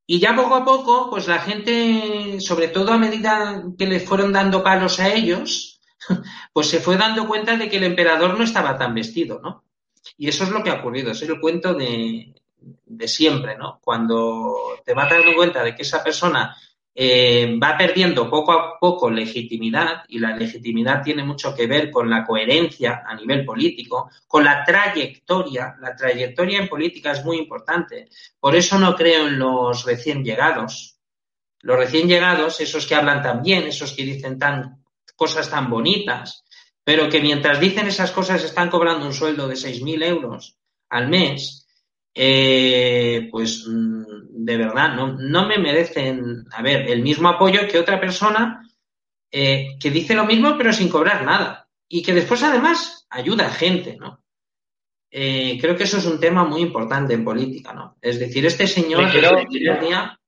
Y 0.06 0.20
ya 0.20 0.36
poco 0.36 0.54
a 0.54 0.64
poco, 0.64 1.10
pues 1.10 1.26
la 1.26 1.40
gente, 1.40 2.40
sobre 2.40 2.68
todo 2.68 2.92
a 2.92 2.98
medida 2.98 3.64
que 3.76 3.86
le 3.86 4.00
fueron 4.00 4.32
dando 4.32 4.62
palos 4.62 5.00
a 5.00 5.12
ellos, 5.12 5.80
pues 6.52 6.68
se 6.68 6.80
fue 6.80 6.96
dando 6.96 7.26
cuenta 7.26 7.56
de 7.56 7.68
que 7.68 7.78
el 7.78 7.84
emperador 7.84 8.36
no 8.38 8.44
estaba 8.44 8.78
tan 8.78 8.94
vestido, 8.94 9.40
¿no? 9.42 9.64
Y 10.16 10.28
eso 10.28 10.44
es 10.44 10.50
lo 10.50 10.62
que 10.62 10.70
ha 10.70 10.80
ocurrido, 10.80 11.10
es 11.10 11.22
el 11.22 11.40
cuento 11.40 11.74
de, 11.74 12.32
de 12.84 13.08
siempre, 13.08 13.56
¿no? 13.56 13.80
Cuando 13.82 14.54
te 14.84 14.94
vas 14.94 15.10
dando 15.10 15.34
cuenta 15.34 15.64
de 15.64 15.74
que 15.74 15.82
esa 15.82 16.04
persona 16.04 16.56
eh, 16.98 17.58
va 17.62 17.76
perdiendo 17.76 18.30
poco 18.30 18.52
a 18.52 18.78
poco 18.78 19.10
legitimidad 19.10 20.04
y 20.08 20.18
la 20.18 20.34
legitimidad 20.34 21.02
tiene 21.02 21.22
mucho 21.22 21.54
que 21.54 21.66
ver 21.66 21.90
con 21.90 22.08
la 22.08 22.24
coherencia 22.24 23.02
a 23.06 23.14
nivel 23.14 23.44
político, 23.44 24.10
con 24.26 24.44
la 24.44 24.64
trayectoria. 24.64 25.76
La 25.78 25.94
trayectoria 25.94 26.58
en 26.58 26.68
política 26.68 27.12
es 27.12 27.22
muy 27.22 27.36
importante. 27.36 28.08
Por 28.40 28.56
eso 28.56 28.78
no 28.78 28.96
creo 28.96 29.26
en 29.26 29.38
los 29.38 29.84
recién 29.84 30.24
llegados. 30.24 30.98
Los 31.60 31.76
recién 31.76 32.08
llegados, 32.08 32.60
esos 32.60 32.86
que 32.86 32.94
hablan 32.94 33.22
tan 33.22 33.42
bien, 33.42 33.64
esos 33.64 33.92
que 33.92 34.02
dicen 34.02 34.38
tan, 34.38 34.82
cosas 35.16 35.50
tan 35.50 35.68
bonitas, 35.68 36.44
pero 36.82 37.10
que 37.10 37.20
mientras 37.20 37.60
dicen 37.60 37.88
esas 37.88 38.10
cosas 38.10 38.42
están 38.42 38.70
cobrando 38.70 39.04
un 39.04 39.12
sueldo 39.12 39.48
de 39.48 39.56
6.000 39.56 40.02
euros 40.02 40.56
al 40.88 41.08
mes, 41.08 41.65
eh, 42.18 43.28
pues 43.30 43.66
mm, 43.68 44.44
de 44.44 44.56
verdad 44.56 44.94
no, 44.94 45.12
no, 45.18 45.46
me 45.46 45.58
merecen, 45.58 46.46
a 46.50 46.62
ver, 46.62 46.90
el 46.90 47.02
mismo 47.02 47.28
apoyo 47.28 47.68
que 47.68 47.78
otra 47.78 48.00
persona 48.00 48.66
eh, 49.30 49.76
que 49.78 49.90
dice 49.90 50.14
lo 50.14 50.24
mismo 50.24 50.56
pero 50.56 50.72
sin 50.72 50.88
cobrar 50.88 51.26
nada 51.26 51.68
y 51.86 52.02
que 52.02 52.14
después 52.14 52.42
además 52.42 53.06
ayuda 53.10 53.48
a 53.48 53.50
gente, 53.50 53.98
¿no? 53.98 54.24
Eh, 55.10 55.58
creo 55.60 55.76
que 55.76 55.84
eso 55.84 55.98
es 55.98 56.06
un 56.06 56.18
tema 56.18 56.44
muy 56.44 56.62
importante 56.62 57.12
en 57.12 57.24
política, 57.24 57.74
¿no? 57.74 57.96
Es 58.00 58.18
decir, 58.18 58.46
este 58.46 58.66
señor 58.66 59.10
quiero... 59.10 59.38
el 59.38 59.46
día 59.80 60.18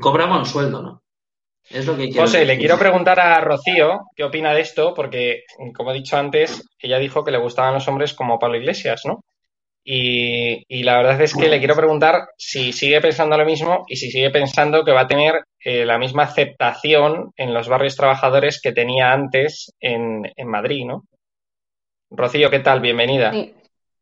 cobraba 0.00 0.38
un 0.38 0.46
sueldo, 0.46 0.82
¿no? 0.82 1.02
Es 1.70 1.86
lo 1.86 1.96
que 1.96 2.12
José, 2.12 2.38
decir. 2.38 2.46
le 2.46 2.58
quiero 2.58 2.78
preguntar 2.78 3.18
a 3.18 3.40
Rocío 3.40 4.06
qué 4.14 4.24
opina 4.24 4.54
de 4.54 4.60
esto, 4.60 4.94
porque, 4.94 5.44
como 5.74 5.90
he 5.90 5.94
dicho 5.94 6.16
antes, 6.16 6.66
ella 6.78 6.98
dijo 6.98 7.24
que 7.24 7.30
le 7.30 7.38
gustaban 7.38 7.74
los 7.74 7.88
hombres 7.88 8.14
como 8.14 8.38
Pablo 8.38 8.56
Iglesias, 8.56 9.02
¿no? 9.04 9.24
Y, 9.90 10.66
y, 10.68 10.82
la 10.82 10.98
verdad 10.98 11.18
es 11.22 11.34
que 11.34 11.48
le 11.48 11.60
quiero 11.60 11.74
preguntar 11.74 12.28
si 12.36 12.74
sigue 12.74 13.00
pensando 13.00 13.38
lo 13.38 13.46
mismo 13.46 13.86
y 13.88 13.96
si 13.96 14.10
sigue 14.10 14.28
pensando 14.28 14.84
que 14.84 14.92
va 14.92 15.00
a 15.00 15.06
tener 15.06 15.44
eh, 15.64 15.86
la 15.86 15.96
misma 15.96 16.24
aceptación 16.24 17.32
en 17.38 17.54
los 17.54 17.68
barrios 17.68 17.96
trabajadores 17.96 18.60
que 18.60 18.72
tenía 18.72 19.14
antes 19.14 19.72
en, 19.80 20.30
en 20.36 20.46
Madrid, 20.46 20.84
¿no? 20.84 21.04
Rocío, 22.10 22.50
¿qué 22.50 22.58
tal? 22.58 22.80
Bienvenida. 22.80 23.32
Sí. 23.32 23.54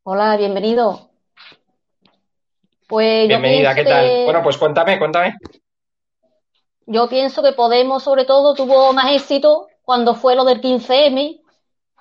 Hola, 0.02 0.36
bienvenido. 0.36 1.08
Pues 2.88 3.28
Bienvenida, 3.28 3.72
¿qué 3.76 3.84
que... 3.84 3.88
tal? 3.88 4.24
Bueno, 4.24 4.42
pues 4.42 4.58
cuéntame, 4.58 4.98
cuéntame. 4.98 5.36
Yo 6.86 7.08
pienso 7.08 7.44
que 7.44 7.52
Podemos, 7.52 8.02
sobre 8.02 8.24
todo, 8.24 8.54
tuvo 8.54 8.92
más 8.92 9.14
éxito 9.14 9.68
cuando 9.82 10.16
fue 10.16 10.34
lo 10.34 10.44
del 10.44 10.60
15M, 10.60 11.42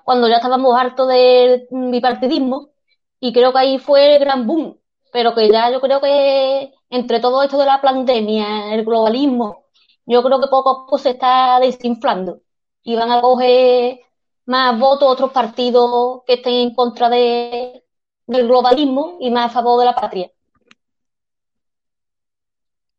cuando 0.04 0.28
ya 0.28 0.38
estábamos 0.38 0.76
hartos 0.76 1.08
del 1.08 1.68
bipartidismo 1.70 2.72
y 3.20 3.34
creo 3.34 3.52
que 3.54 3.60
ahí 3.60 3.80
fue 3.80 4.16
el 4.16 4.20
gran 4.20 4.46
boom, 4.46 4.78
pero 5.12 5.34
que 5.34 5.50
ya 5.50 5.72
yo 5.72 5.82
creo 5.82 6.02
que 6.02 6.74
entre 6.90 7.20
todo 7.20 7.44
esto 7.44 7.58
de 7.58 7.66
la 7.66 7.82
pandemia, 7.82 8.74
el 8.74 8.86
globalismo, 8.86 9.66
yo 10.06 10.24
creo 10.24 10.40
que 10.40 10.48
poco 10.48 10.70
a 10.70 10.86
poco 10.86 10.98
se 10.98 11.12
está 11.12 11.60
desinflando 11.60 12.42
y 12.84 12.96
van 12.96 13.12
a 13.12 13.22
coger 13.22 14.00
más 14.46 14.80
votos 14.80 15.10
otros 15.10 15.32
partidos 15.32 16.22
que 16.28 16.34
estén 16.34 16.54
en 16.54 16.76
contra 16.76 17.10
de, 17.10 17.84
del 18.28 18.48
globalismo 18.48 19.18
y 19.20 19.32
más 19.32 19.52
a 19.52 19.54
favor 19.54 19.80
de 19.80 19.86
la 19.86 19.96
patria. 19.96 20.32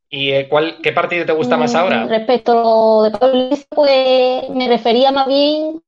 ¿Y 0.08 0.30
eh, 0.30 0.49
cuál, 0.49 0.78
qué 0.82 0.92
partido 0.92 1.26
te 1.26 1.32
gusta 1.32 1.56
más 1.56 1.75
ahora? 1.75 2.06
Respecto 2.06 2.52
a 2.52 2.54
lo 2.54 3.02
de 3.02 3.11
Pablo 3.11 3.49
pues 3.70 4.50
me 4.50 4.68
refería 4.68 5.11
más 5.11 5.26
bien 5.26 5.82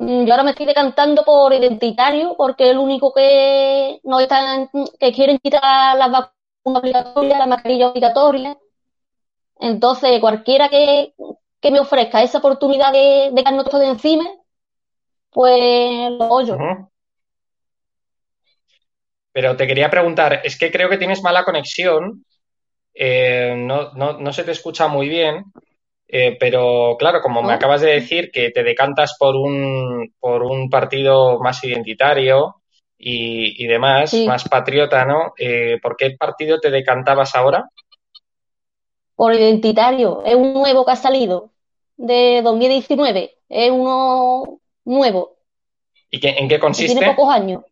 yo 0.00 0.32
ahora 0.32 0.42
me 0.44 0.50
estoy 0.50 0.66
decantando 0.66 1.24
por 1.24 1.52
identitario 1.52 2.34
porque 2.36 2.64
es 2.64 2.70
el 2.70 2.78
único 2.78 3.12
que 3.12 4.00
no 4.04 4.18
están, 4.18 4.70
que 4.98 5.12
quieren 5.12 5.38
quitar 5.38 5.96
las 5.96 6.10
vacunas 6.10 6.82
obligatorias, 6.82 7.38
la 7.38 7.46
mascarilla 7.46 7.88
obligatoria. 7.88 8.58
Entonces, 9.60 10.20
cualquiera 10.20 10.68
que, 10.70 11.14
que 11.60 11.70
me 11.70 11.80
ofrezca 11.80 12.22
esa 12.22 12.38
oportunidad 12.38 12.92
de, 12.92 13.30
de 13.32 13.64
todo 13.64 13.78
de 13.78 13.88
encima, 13.88 14.24
pues 15.30 16.10
lo 16.12 16.28
oyo. 16.28 16.56
Pero 19.32 19.56
te 19.56 19.66
quería 19.66 19.90
preguntar, 19.90 20.40
es 20.44 20.58
que 20.58 20.72
creo 20.72 20.88
que 20.88 20.98
tienes 20.98 21.22
mala 21.22 21.44
conexión, 21.44 22.24
eh, 22.94 23.54
no, 23.56 23.92
no, 23.92 24.14
no 24.18 24.32
se 24.32 24.44
te 24.44 24.52
escucha 24.52 24.88
muy 24.88 25.08
bien. 25.08 25.44
Eh, 26.12 26.36
pero 26.40 26.96
claro, 26.98 27.20
como 27.20 27.40
me 27.40 27.52
acabas 27.52 27.82
de 27.82 27.92
decir 27.92 28.32
que 28.32 28.50
te 28.50 28.64
decantas 28.64 29.16
por 29.16 29.36
un, 29.36 30.12
por 30.18 30.42
un 30.42 30.68
partido 30.68 31.38
más 31.38 31.62
identitario 31.62 32.56
y, 32.98 33.62
y 33.62 33.68
demás, 33.68 34.10
sí. 34.10 34.26
más 34.26 34.48
patriota, 34.48 35.04
¿no? 35.04 35.34
Eh, 35.38 35.78
¿Por 35.80 35.96
qué 35.96 36.10
partido 36.18 36.58
te 36.58 36.70
decantabas 36.70 37.36
ahora? 37.36 37.70
Por 39.14 39.34
identitario. 39.34 40.24
Es 40.24 40.34
un 40.34 40.52
nuevo 40.52 40.84
que 40.84 40.90
ha 40.90 40.96
salido 40.96 41.50
de 41.96 42.40
2019. 42.42 43.36
Es 43.48 43.70
uno 43.70 44.58
nuevo. 44.84 45.36
¿Y 46.10 46.18
qué, 46.18 46.30
en 46.30 46.48
qué 46.48 46.58
consiste? 46.58 46.98
tiene 46.98 47.14
pocos 47.14 47.32
años. 47.32 47.62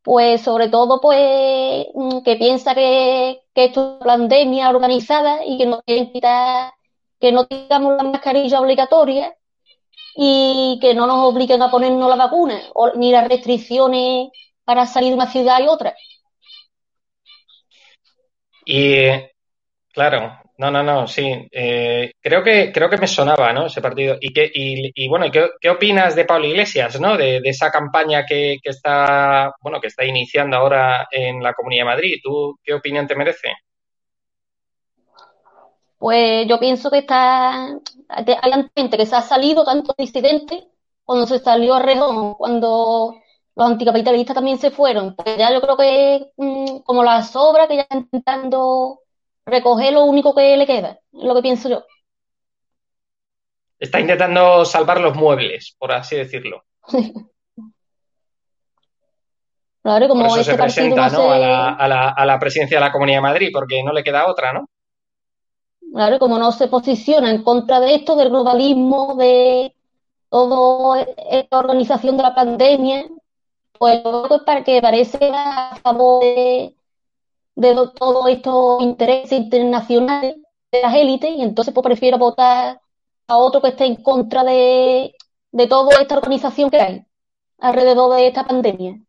Pues 0.00 0.40
sobre 0.40 0.68
todo, 0.68 1.02
pues, 1.02 1.86
que 2.24 2.36
piensa 2.36 2.74
que, 2.74 3.42
que 3.54 3.64
esto 3.66 3.98
es 3.98 4.06
una 4.06 4.16
pandemia 4.16 4.70
organizada 4.70 5.44
y 5.44 5.58
que 5.58 5.66
no 5.66 5.82
quieren 5.82 6.12
quitar 6.12 6.72
que 7.20 7.32
no 7.32 7.46
tengamos 7.46 7.96
la 7.96 8.02
mascarilla 8.04 8.60
obligatoria 8.60 9.34
y 10.16 10.78
que 10.80 10.94
no 10.94 11.06
nos 11.06 11.18
obliguen 11.24 11.62
a 11.62 11.70
ponernos 11.70 12.08
la 12.08 12.16
vacuna, 12.16 12.60
ni 12.96 13.12
las 13.12 13.28
restricciones 13.28 14.28
para 14.64 14.86
salir 14.86 15.10
de 15.10 15.16
una 15.16 15.30
ciudad 15.30 15.60
y 15.60 15.68
otra. 15.68 15.94
Y 18.64 19.06
claro, 19.92 20.40
no, 20.58 20.70
no, 20.70 20.82
no, 20.82 21.06
sí. 21.06 21.48
Eh, 21.52 22.12
creo 22.20 22.42
que 22.42 22.72
creo 22.72 22.88
que 22.88 22.96
me 22.96 23.06
sonaba, 23.06 23.52
¿no? 23.52 23.66
Ese 23.66 23.82
partido. 23.82 24.16
Y 24.20 24.32
que 24.32 24.50
y, 24.52 24.90
y 24.94 25.08
bueno, 25.08 25.30
¿qué, 25.30 25.50
¿qué, 25.60 25.70
opinas 25.70 26.16
de 26.16 26.24
Pablo 26.24 26.46
Iglesias, 26.46 26.98
no? 27.00 27.16
De, 27.16 27.40
de 27.40 27.48
esa 27.50 27.70
campaña 27.70 28.24
que, 28.26 28.56
que, 28.62 28.70
está 28.70 29.52
bueno 29.60 29.80
que 29.80 29.88
está 29.88 30.04
iniciando 30.04 30.56
ahora 30.56 31.06
en 31.10 31.42
la 31.42 31.52
Comunidad 31.52 31.82
de 31.82 31.90
Madrid. 31.90 32.20
¿Tú 32.22 32.58
qué 32.64 32.74
opinión 32.74 33.06
te 33.06 33.14
merece? 33.14 33.48
Pues 35.98 36.46
yo 36.46 36.58
pienso 36.58 36.90
que 36.90 36.98
está, 36.98 37.68
hay 38.08 38.70
gente 38.74 38.96
que 38.96 39.06
se 39.06 39.16
ha 39.16 39.22
salido, 39.22 39.64
tanto 39.64 39.94
disidentes, 39.96 40.64
cuando 41.04 41.26
se 41.26 41.38
salió 41.38 41.74
a 41.74 41.80
Rejón, 41.80 42.34
cuando 42.34 43.14
los 43.54 43.66
anticapitalistas 43.70 44.34
también 44.34 44.58
se 44.58 44.70
fueron, 44.70 45.14
pues 45.16 45.38
ya 45.38 45.52
yo 45.52 45.60
creo 45.62 45.76
que 45.76 46.30
mmm, 46.36 46.78
como 46.80 47.02
la 47.02 47.22
sobra 47.22 47.66
que 47.66 47.76
ya 47.76 47.82
está 47.82 47.96
intentando 47.96 49.00
recoger 49.46 49.94
lo 49.94 50.04
único 50.04 50.34
que 50.34 50.56
le 50.56 50.66
queda, 50.66 50.98
es 51.12 51.24
lo 51.24 51.34
que 51.34 51.42
pienso 51.42 51.68
yo. 51.70 51.84
Está 53.78 54.00
intentando 54.00 54.64
salvar 54.64 55.00
los 55.00 55.14
muebles, 55.16 55.76
por 55.78 55.92
así 55.92 56.16
decirlo. 56.16 56.64
claro, 59.82 60.08
como 60.08 60.28
por 60.28 60.38
eso 60.38 60.40
este 60.40 60.52
se 60.52 60.58
presenta 60.58 61.08
¿no? 61.10 61.30
a, 61.30 61.38
la, 61.38 61.68
a, 61.70 61.88
la, 61.88 62.08
a 62.10 62.26
la 62.26 62.38
presidencia 62.38 62.78
de 62.78 62.84
la 62.84 62.92
Comunidad 62.92 63.18
de 63.18 63.22
Madrid, 63.22 63.50
porque 63.52 63.82
no 63.82 63.92
le 63.92 64.02
queda 64.02 64.26
otra, 64.26 64.52
¿no? 64.52 64.68
Claro, 65.96 66.18
como 66.18 66.38
no 66.38 66.52
se 66.52 66.68
posiciona 66.68 67.30
en 67.30 67.42
contra 67.42 67.80
de 67.80 67.94
esto, 67.94 68.16
del 68.16 68.28
globalismo, 68.28 69.14
de 69.14 69.74
toda 70.28 71.06
esta 71.30 71.58
organización 71.58 72.18
de 72.18 72.22
la 72.22 72.34
pandemia, 72.34 73.06
pues 73.78 74.02
es 74.04 74.42
para 74.44 74.62
que 74.62 74.82
parece 74.82 75.30
a 75.32 75.74
favor 75.82 76.22
de, 76.22 76.74
de 77.54 77.74
todos 77.98 78.28
estos 78.28 78.82
intereses 78.82 79.32
internacionales 79.32 80.36
de 80.70 80.82
las 80.82 80.94
élites 80.94 81.30
y 81.30 81.40
entonces 81.40 81.72
pues 81.72 81.84
prefiero 81.84 82.18
votar 82.18 82.78
a 83.26 83.38
otro 83.38 83.62
que 83.62 83.68
esté 83.68 83.86
en 83.86 83.96
contra 83.96 84.44
de, 84.44 85.14
de 85.50 85.66
toda 85.66 85.98
esta 85.98 86.18
organización 86.18 86.68
que 86.68 86.78
hay 86.78 87.06
alrededor 87.58 88.14
de 88.16 88.26
esta 88.26 88.44
pandemia. 88.44 89.00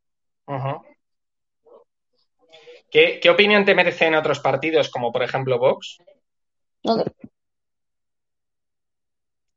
¿Qué, 2.90 3.30
opinión 3.30 3.66
te 3.66 3.76
merecen 3.76 4.16
otros 4.16 4.40
partidos, 4.40 4.88
como 4.88 5.12
por 5.12 5.22
ejemplo 5.22 5.60
Vox? 5.60 5.98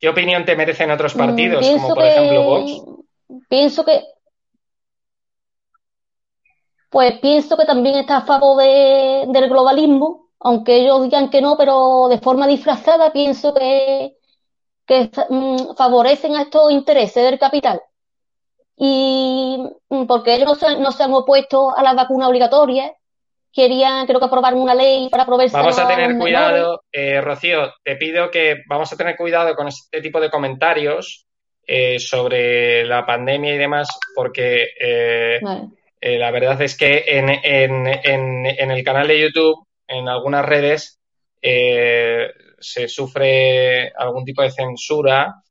¿Qué 0.01 0.09
opinión 0.09 0.45
te 0.45 0.57
merecen 0.57 0.91
otros 0.91 1.15
mm, 1.15 1.19
partidos, 1.19 1.69
como 1.69 1.95
por 1.95 2.05
ejemplo 2.05 2.43
Vox? 2.43 2.83
Pienso 3.49 3.85
que. 3.85 4.03
Pues 6.89 7.21
pienso 7.21 7.57
que 7.57 7.67
también 7.67 7.97
está 7.97 8.17
a 8.17 8.23
favor 8.23 8.61
del 8.61 9.49
globalismo, 9.49 10.31
aunque 10.41 10.77
ellos 10.77 11.03
digan 11.03 11.31
que 11.31 11.41
no, 11.41 11.57
pero 11.57 12.09
de 12.09 12.19
forma 12.19 12.49
disfrazada 12.49 13.13
pienso 13.13 13.55
que, 13.55 14.17
que 14.87 15.11
mm, 15.29 15.77
favorecen 15.77 16.35
a 16.35 16.43
estos 16.43 16.73
intereses 16.73 17.23
del 17.23 17.39
capital. 17.39 17.81
Y 18.77 19.63
mm, 19.89 20.07
porque 20.07 20.35
ellos 20.35 20.49
no 20.49 20.55
se, 20.55 20.79
no 20.79 20.91
se 20.91 21.03
han 21.05 21.13
opuesto 21.13 21.77
a 21.77 21.83
las 21.83 21.95
vacunas 21.95 22.29
obligatorias, 22.29 22.91
querían, 23.53 24.07
creo 24.07 24.19
que 24.19 24.27
aprobar 24.27 24.55
una 24.55 24.75
ley 24.75 25.09
para 25.11 25.27
proveer. 25.27 25.51
Vamos 25.51 25.79
a 25.79 25.89
tener 25.89 26.17
cuidado, 26.17 26.83
eh, 26.93 27.21
Rocío, 27.21 27.73
te 27.83 27.97
pido 27.97 28.31
que 28.31 28.63
vamos 28.69 28.93
a 28.93 28.97
tener 28.97 29.17
cuidado 29.17 29.55
con 29.55 29.69
este 29.69 30.01
tipo 30.01 30.21
de 30.21 30.31
comentarios 30.31 31.27
eh, 31.67 31.99
sobre 31.99 32.85
la 32.85 33.05
pandemia 33.05 33.55
y 33.55 33.59
demás, 33.59 33.89
porque 34.15 34.69
eh, 34.81 35.41
la 36.01 36.31
verdad 36.31 36.61
es 36.63 36.77
que 36.77 37.05
en, 37.07 37.29
en, 37.29 37.87
en, 37.87 38.47
en, 38.47 38.71
el 38.71 38.85
canal 38.85 39.09
de 39.09 39.21
YouTube, 39.21 39.67
en 39.87 40.09
algunas 40.09 40.45
redes, 40.45 40.99
se 41.43 42.89
sufre 42.89 43.91
algún 43.97 44.25
tipo 44.25 44.43
de 44.43 44.51
censura 44.51 45.43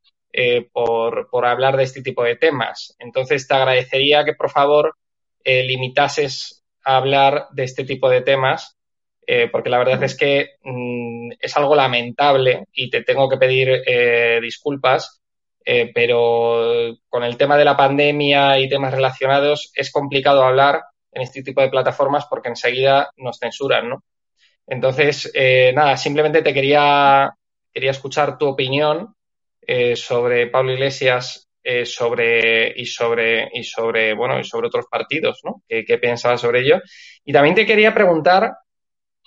por, 0.72 1.29
por 1.29 1.46
hablar 1.46 1.77
de 1.77 1.84
este 1.84 2.01
tipo 2.01 2.24
de 2.24 2.36
temas. 2.36 2.96
Entonces, 3.00 3.48
te 3.48 3.56
agradecería 3.56 4.24
que, 4.24 4.34
por 4.34 4.50
favor, 4.50 4.96
limitases 5.44 6.59
hablar 6.83 7.48
de 7.51 7.63
este 7.63 7.83
tipo 7.83 8.09
de 8.09 8.21
temas, 8.21 8.77
eh, 9.25 9.48
porque 9.51 9.69
la 9.69 9.77
verdad 9.77 10.01
es 10.03 10.17
que 10.17 10.55
mm, 10.63 11.33
es 11.39 11.55
algo 11.55 11.75
lamentable 11.75 12.65
y 12.74 12.89
te 12.89 13.03
tengo 13.03 13.29
que 13.29 13.38
pedir 13.38 13.83
eh, 13.86 14.39
disculpas, 14.41 15.21
eh, 15.63 15.91
pero 15.93 16.95
con 17.07 17.24
el 17.24 17.38
tema 17.38 17.57
de 17.57 17.65
la 17.65 17.77
pandemia 17.77 18.57
y 18.59 18.67
temas 18.67 18.93
relacionados 18.93 19.71
es 19.75 19.91
complicado 19.91 20.43
hablar 20.43 20.81
en 21.12 21.21
este 21.21 21.43
tipo 21.43 21.62
de 21.62 21.69
plataformas 21.69 22.25
porque 22.27 22.50
enseguida 22.50 23.12
nos 23.17 23.38
censuran, 23.39 23.89
¿no? 23.89 24.03
Entonces, 24.65 25.31
nada, 25.74 25.98
simplemente 25.98 26.43
te 26.43 26.53
quería, 26.53 27.33
quería 27.74 27.89
escuchar 27.89 28.38
tu 28.38 28.48
opinión 28.48 29.15
sobre 29.95 30.45
Pablo 30.45 30.74
Iglesias 30.74 31.49
eh, 31.63 31.86
sobre 31.86 32.74
y 32.75 32.86
sobre 32.86 33.50
y 33.54 33.63
sobre 33.63 34.13
bueno 34.13 34.39
y 34.39 34.44
sobre 34.44 34.68
otros 34.68 34.86
partidos, 34.89 35.42
¿no? 35.44 35.62
¿Qué, 35.68 35.98
pensabas 35.98 36.42
sobre 36.42 36.62
ello? 36.62 36.82
Y 37.25 37.34
también 37.34 37.56
te 37.56 37.66
quería 37.66 37.94
preguntar 37.94 38.51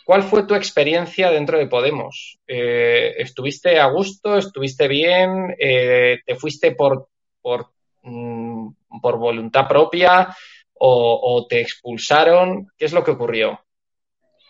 ¿Cuál 0.04 0.24
fue 0.24 0.42
tu 0.44 0.54
experiencia 0.54 1.30
dentro 1.30 1.58
de 1.58 1.68
Podemos? 1.68 2.38
Eh, 2.46 3.14
¿Estuviste 3.18 3.78
a 3.78 3.86
gusto? 3.86 4.36
¿Estuviste 4.36 4.88
bien? 4.88 5.54
Eh, 5.58 6.18
¿Te 6.26 6.34
fuiste 6.34 6.72
por, 6.72 7.08
por, 7.40 7.68
mm, 8.02 8.68
por 9.00 9.18
voluntad 9.18 9.68
propia 9.68 10.34
o, 10.74 11.20
o, 11.22 11.46
te 11.46 11.60
expulsaron? 11.60 12.66
¿Qué 12.76 12.86
es 12.86 12.92
lo 12.92 13.04
que 13.04 13.12
ocurrió? 13.12 13.60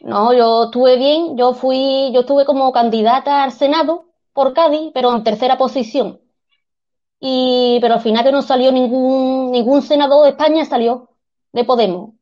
No, 0.01 0.33
yo 0.33 0.65
estuve 0.65 0.97
bien. 0.97 1.37
Yo 1.37 1.53
fui, 1.53 2.11
yo 2.15 2.21
estuve 2.21 2.47
como 2.47 2.73
candidata 2.73 3.45
al 3.45 3.53
Senado 3.53 4.07
por 4.33 4.55
Cádiz, 4.55 4.91
pero 4.95 5.15
en 5.15 5.23
tercera 5.23 5.59
posición 5.59 6.23
y, 7.25 7.79
pero 7.81 7.95
al 7.95 8.00
final 8.00 8.25
que 8.25 8.33
no 8.33 8.43
salió 8.43 8.73
ningún, 8.73 9.52
ningún 9.52 9.81
senador 9.83 10.25
de 10.25 10.31
España 10.31 10.64
salió 10.64 11.11
de 11.52 11.62
Podemos. 11.64 12.14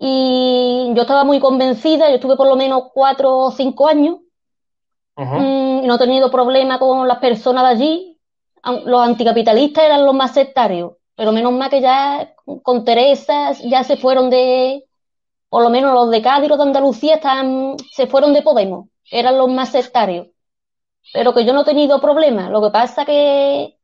Y 0.00 0.92
yo 0.94 1.02
estaba 1.02 1.22
muy 1.22 1.38
convencida, 1.38 2.08
yo 2.08 2.16
estuve 2.16 2.36
por 2.36 2.48
lo 2.48 2.56
menos 2.56 2.90
cuatro 2.92 3.36
o 3.38 3.50
cinco 3.52 3.86
años, 3.86 4.16
mm, 5.14 5.84
y 5.84 5.86
no 5.86 5.94
he 5.94 5.98
tenido 5.98 6.28
problema 6.28 6.80
con 6.80 7.06
las 7.06 7.18
personas 7.18 7.62
de 7.62 7.68
allí. 7.68 8.20
Los 8.84 9.00
anticapitalistas 9.00 9.84
eran 9.84 10.04
los 10.04 10.14
más 10.14 10.34
sectarios, 10.34 10.94
pero 11.14 11.30
menos 11.30 11.52
mal 11.52 11.70
que 11.70 11.80
ya 11.80 12.34
con 12.64 12.84
Teresa 12.84 13.52
ya 13.52 13.84
se 13.84 13.96
fueron 13.96 14.28
de, 14.28 14.86
por 15.48 15.62
lo 15.62 15.70
menos 15.70 15.94
los 15.94 16.10
de 16.10 16.20
Cádiz, 16.20 16.48
los 16.48 16.58
de 16.58 16.64
Andalucía, 16.64 17.14
están, 17.16 17.76
se 17.92 18.08
fueron 18.08 18.32
de 18.34 18.42
Podemos, 18.42 18.88
eran 19.08 19.38
los 19.38 19.48
más 19.48 19.68
sectarios. 19.70 20.26
Pero 21.12 21.32
que 21.32 21.44
yo 21.44 21.52
no 21.52 21.62
he 21.62 21.64
tenido 21.64 22.00
problema. 22.00 22.50
Lo 22.50 22.60
que 22.60 22.70
pasa 22.70 23.04
que 23.04 23.75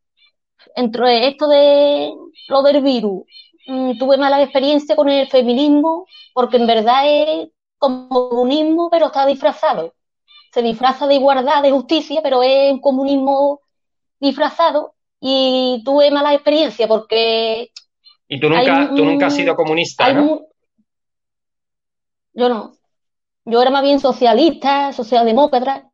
entre 0.74 1.28
esto 1.28 1.48
de 1.48 2.12
lo 2.48 2.62
del 2.62 2.82
virus, 2.82 3.24
mm, 3.66 3.98
tuve 3.98 4.16
mala 4.16 4.42
experiencia 4.42 4.96
con 4.96 5.08
el 5.08 5.28
feminismo, 5.28 6.06
porque 6.34 6.56
en 6.56 6.66
verdad 6.66 7.02
es 7.04 7.48
como 7.78 8.08
comunismo, 8.08 8.88
pero 8.90 9.06
está 9.06 9.26
disfrazado. 9.26 9.94
Se 10.52 10.62
disfraza 10.62 11.06
de 11.06 11.14
igualdad, 11.14 11.62
de 11.62 11.70
justicia, 11.70 12.20
pero 12.22 12.42
es 12.42 12.72
un 12.72 12.80
comunismo 12.80 13.60
disfrazado. 14.20 14.94
Y 15.20 15.82
tuve 15.84 16.10
mala 16.10 16.34
experiencia 16.34 16.86
porque. 16.86 17.70
Y 18.28 18.40
tú 18.40 18.48
nunca, 18.48 18.90
tú 18.94 19.04
nunca 19.04 19.26
has 19.26 19.34
sido 19.34 19.54
comunista, 19.54 20.12
¿no? 20.12 20.40
Yo 22.34 22.48
no. 22.48 22.74
Yo 23.44 23.60
era 23.60 23.70
más 23.70 23.82
bien 23.82 24.00
socialista, 24.00 24.92
socialdemócrata. 24.92 25.90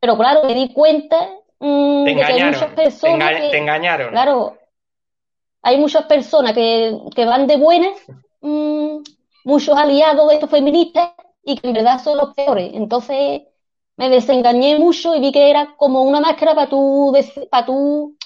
Pero 0.00 0.16
claro, 0.16 0.44
me 0.44 0.54
di 0.54 0.72
cuenta 0.72 1.35
Mm, 1.58 2.04
te 2.04 2.10
engañaron. 2.12 2.74
te, 2.74 3.58
engañaron. 3.58 4.10
Claro, 4.10 4.58
hay 5.62 5.78
muchas 5.78 6.04
personas 6.06 6.52
que, 6.52 7.24
van 7.24 7.46
de 7.46 7.56
buenas, 7.56 7.98
mm, 8.40 8.98
muchos 9.44 9.76
aliados 9.76 10.28
de 10.28 10.34
estos 10.34 10.50
feministas, 10.50 11.10
y 11.42 11.56
que 11.56 11.68
en 11.68 11.74
verdad 11.74 12.02
son 12.02 12.18
los 12.18 12.34
peores. 12.34 12.72
Entonces 12.74 13.42
me 13.96 14.10
desengañé 14.10 14.78
mucho 14.78 15.14
y 15.14 15.20
vi 15.20 15.32
que 15.32 15.48
era 15.48 15.74
como 15.76 16.02
una 16.02 16.20
máscara 16.20 16.54
para 16.54 16.68
tú, 16.68 17.16
para 17.50 17.64
tú 17.64 18.16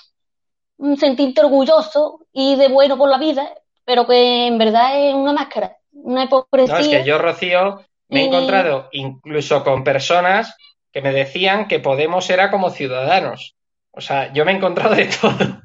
mm, 0.79 0.95
sentirte 0.97 1.43
orgulloso 1.43 2.21
y 2.33 2.57
de 2.57 2.69
bueno 2.69 2.97
por 2.97 3.09
la 3.09 3.19
vida, 3.19 3.49
pero 3.85 4.07
que 4.07 4.47
en 4.47 4.59
verdad 4.59 4.99
es 4.99 5.15
una 5.15 5.33
máscara, 5.33 5.77
una 5.93 6.25
hipocresía. 6.25 6.75
No, 6.75 6.81
es 6.81 6.89
que 6.89 7.05
yo, 7.05 7.19
Rocío, 7.19 7.81
me 8.09 8.23
he 8.23 8.27
encontrado 8.27 8.89
incluso 8.93 9.63
con 9.63 9.85
personas 9.85 10.57
que 10.93 11.03
me 11.03 11.13
decían 11.13 11.69
que 11.69 11.81
Podemos 11.81 12.29
era 12.31 12.51
como 12.51 12.71
ciudadanos. 12.71 13.55
O 13.93 14.01
sea, 14.01 14.33
yo 14.33 14.45
me 14.45 14.53
he 14.53 14.57
encontrado 14.57 14.95
de 14.95 15.07
todo. 15.21 15.61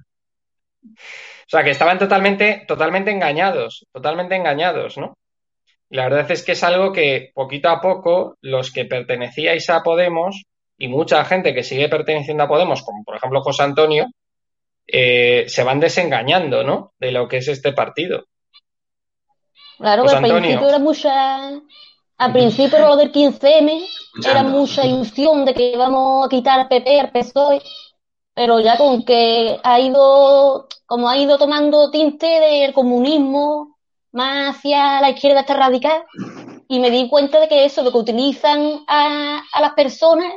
O 0.83 1.47
sea, 1.47 1.63
que 1.63 1.71
estaban 1.71 1.99
totalmente, 1.99 2.65
totalmente 2.67 3.11
engañados, 3.11 3.85
totalmente 3.91 4.35
engañados, 4.35 4.97
¿no? 4.97 5.17
Y 5.89 5.97
la 5.97 6.05
verdad 6.05 6.31
es 6.31 6.43
que 6.43 6.53
es 6.53 6.63
algo 6.63 6.91
que 6.91 7.31
poquito 7.33 7.69
a 7.69 7.81
poco 7.81 8.37
los 8.41 8.71
que 8.71 8.85
pertenecíais 8.85 9.69
a 9.69 9.83
Podemos 9.83 10.43
y 10.77 10.87
mucha 10.87 11.23
gente 11.25 11.53
que 11.53 11.63
sigue 11.63 11.87
perteneciendo 11.87 12.43
a 12.43 12.47
Podemos, 12.47 12.81
como 12.81 13.03
por 13.03 13.15
ejemplo 13.15 13.41
José 13.41 13.63
Antonio, 13.63 14.07
eh, 14.87 15.45
se 15.47 15.63
van 15.63 15.79
desengañando, 15.79 16.63
¿no? 16.63 16.93
De 16.99 17.11
lo 17.11 17.27
que 17.27 17.37
es 17.37 17.47
este 17.47 17.73
partido. 17.73 18.25
Claro, 19.77 20.03
José 20.03 20.17
al 20.17 20.23
principio 20.23 20.69
era 20.69 20.79
mucha, 20.79 21.51
al 22.17 22.31
principio 22.31 22.79
lo 22.79 22.95
del 22.95 23.11
15M 23.11 23.87
era 24.25 24.43
mucha 24.43 24.85
ilusión 24.85 25.45
de 25.45 25.53
que 25.53 25.73
íbamos 25.73 26.25
a 26.25 26.29
quitar 26.29 26.59
al 26.61 26.67
PP, 26.67 26.99
al 26.99 27.11
PSOE, 27.11 27.61
pero 28.33 28.59
ya 28.59 28.77
con 28.77 29.03
que 29.03 29.59
ha 29.63 29.79
ido, 29.79 30.67
como 30.85 31.09
ha 31.09 31.17
ido 31.17 31.37
tomando 31.37 31.91
tinte 31.91 32.25
del 32.25 32.73
comunismo 32.73 33.77
más 34.11 34.55
hacia 34.55 35.01
la 35.01 35.09
izquierda 35.09 35.41
está 35.41 35.55
radical, 35.55 36.05
y 36.69 36.79
me 36.79 36.89
di 36.89 37.09
cuenta 37.09 37.39
de 37.39 37.47
que 37.49 37.65
eso, 37.65 37.83
de 37.83 37.91
que 37.91 37.97
utilizan 37.97 38.83
a, 38.87 39.43
las 39.59 39.73
personas 39.73 40.33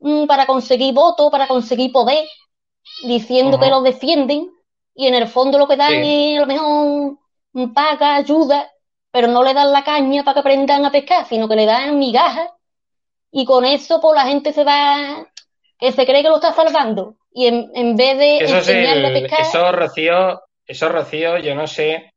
mm, 0.00 0.26
para 0.26 0.46
conseguir 0.46 0.92
votos, 0.92 1.30
para 1.30 1.46
conseguir 1.46 1.92
poder, 1.92 2.26
diciendo 3.04 3.60
que 3.60 3.70
los 3.70 3.84
defienden, 3.84 4.50
y 4.94 5.06
en 5.06 5.14
el 5.14 5.28
fondo 5.28 5.58
lo 5.58 5.68
que 5.68 5.76
dan 5.76 5.94
es 5.94 6.36
a 6.36 6.40
lo 6.40 6.46
mejor 6.46 7.18
paga, 7.74 8.16
ayuda, 8.16 8.68
pero 9.16 9.28
no 9.28 9.42
le 9.42 9.54
dan 9.54 9.72
la 9.72 9.82
caña 9.82 10.24
para 10.24 10.34
que 10.34 10.40
aprendan 10.40 10.84
a 10.84 10.92
pescar, 10.92 11.24
sino 11.24 11.48
que 11.48 11.56
le 11.56 11.64
dan 11.64 11.98
migajas. 11.98 12.50
Y 13.32 13.46
con 13.46 13.64
eso 13.64 13.98
pues 13.98 14.14
la 14.14 14.26
gente 14.26 14.52
se 14.52 14.62
va, 14.62 15.26
que 15.78 15.90
se 15.90 16.04
cree 16.04 16.22
que 16.22 16.28
lo 16.28 16.34
está 16.34 16.52
salvando. 16.52 17.16
Y 17.32 17.46
en, 17.46 17.96
vez 17.96 18.18
de 18.18 18.38
enseñarle 18.40 19.06
a 19.06 19.12
pescar... 19.12 19.40
Eso, 19.40 19.72
Rocío, 19.72 20.42
eso, 20.66 20.90
Rocío, 20.90 21.38
yo 21.38 21.54
no 21.54 21.66
sé 21.66 22.12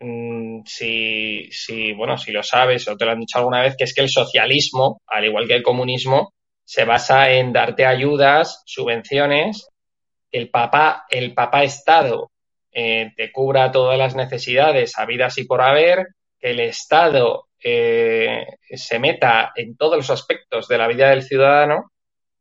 mm, 0.00 0.64
si, 0.66 1.48
si, 1.50 1.94
bueno, 1.94 2.18
si 2.18 2.30
lo 2.30 2.42
sabes 2.42 2.86
o 2.88 2.96
te 2.98 3.06
lo 3.06 3.12
han 3.12 3.20
dicho 3.20 3.38
alguna 3.38 3.62
vez, 3.62 3.74
que 3.74 3.84
es 3.84 3.94
que 3.94 4.02
el 4.02 4.10
socialismo, 4.10 5.00
al 5.06 5.24
igual 5.24 5.48
que 5.48 5.54
el 5.54 5.62
comunismo, 5.62 6.34
se 6.62 6.84
basa 6.84 7.30
en 7.30 7.54
darte 7.54 7.86
ayudas, 7.86 8.62
subvenciones, 8.66 9.66
el 10.30 10.50
papá, 10.50 11.06
el 11.08 11.32
papá 11.32 11.64
Estado 11.64 12.32
eh, 12.70 13.12
te 13.16 13.32
cubra 13.32 13.72
todas 13.72 13.96
las 13.96 14.14
necesidades 14.14 14.98
habidas 14.98 15.38
y 15.38 15.44
por 15.44 15.62
haber, 15.62 16.08
el 16.44 16.60
Estado 16.60 17.48
eh, 17.62 18.44
se 18.70 18.98
meta 18.98 19.52
en 19.56 19.78
todos 19.78 19.96
los 19.96 20.10
aspectos 20.10 20.68
de 20.68 20.76
la 20.76 20.86
vida 20.86 21.08
del 21.08 21.22
ciudadano 21.22 21.90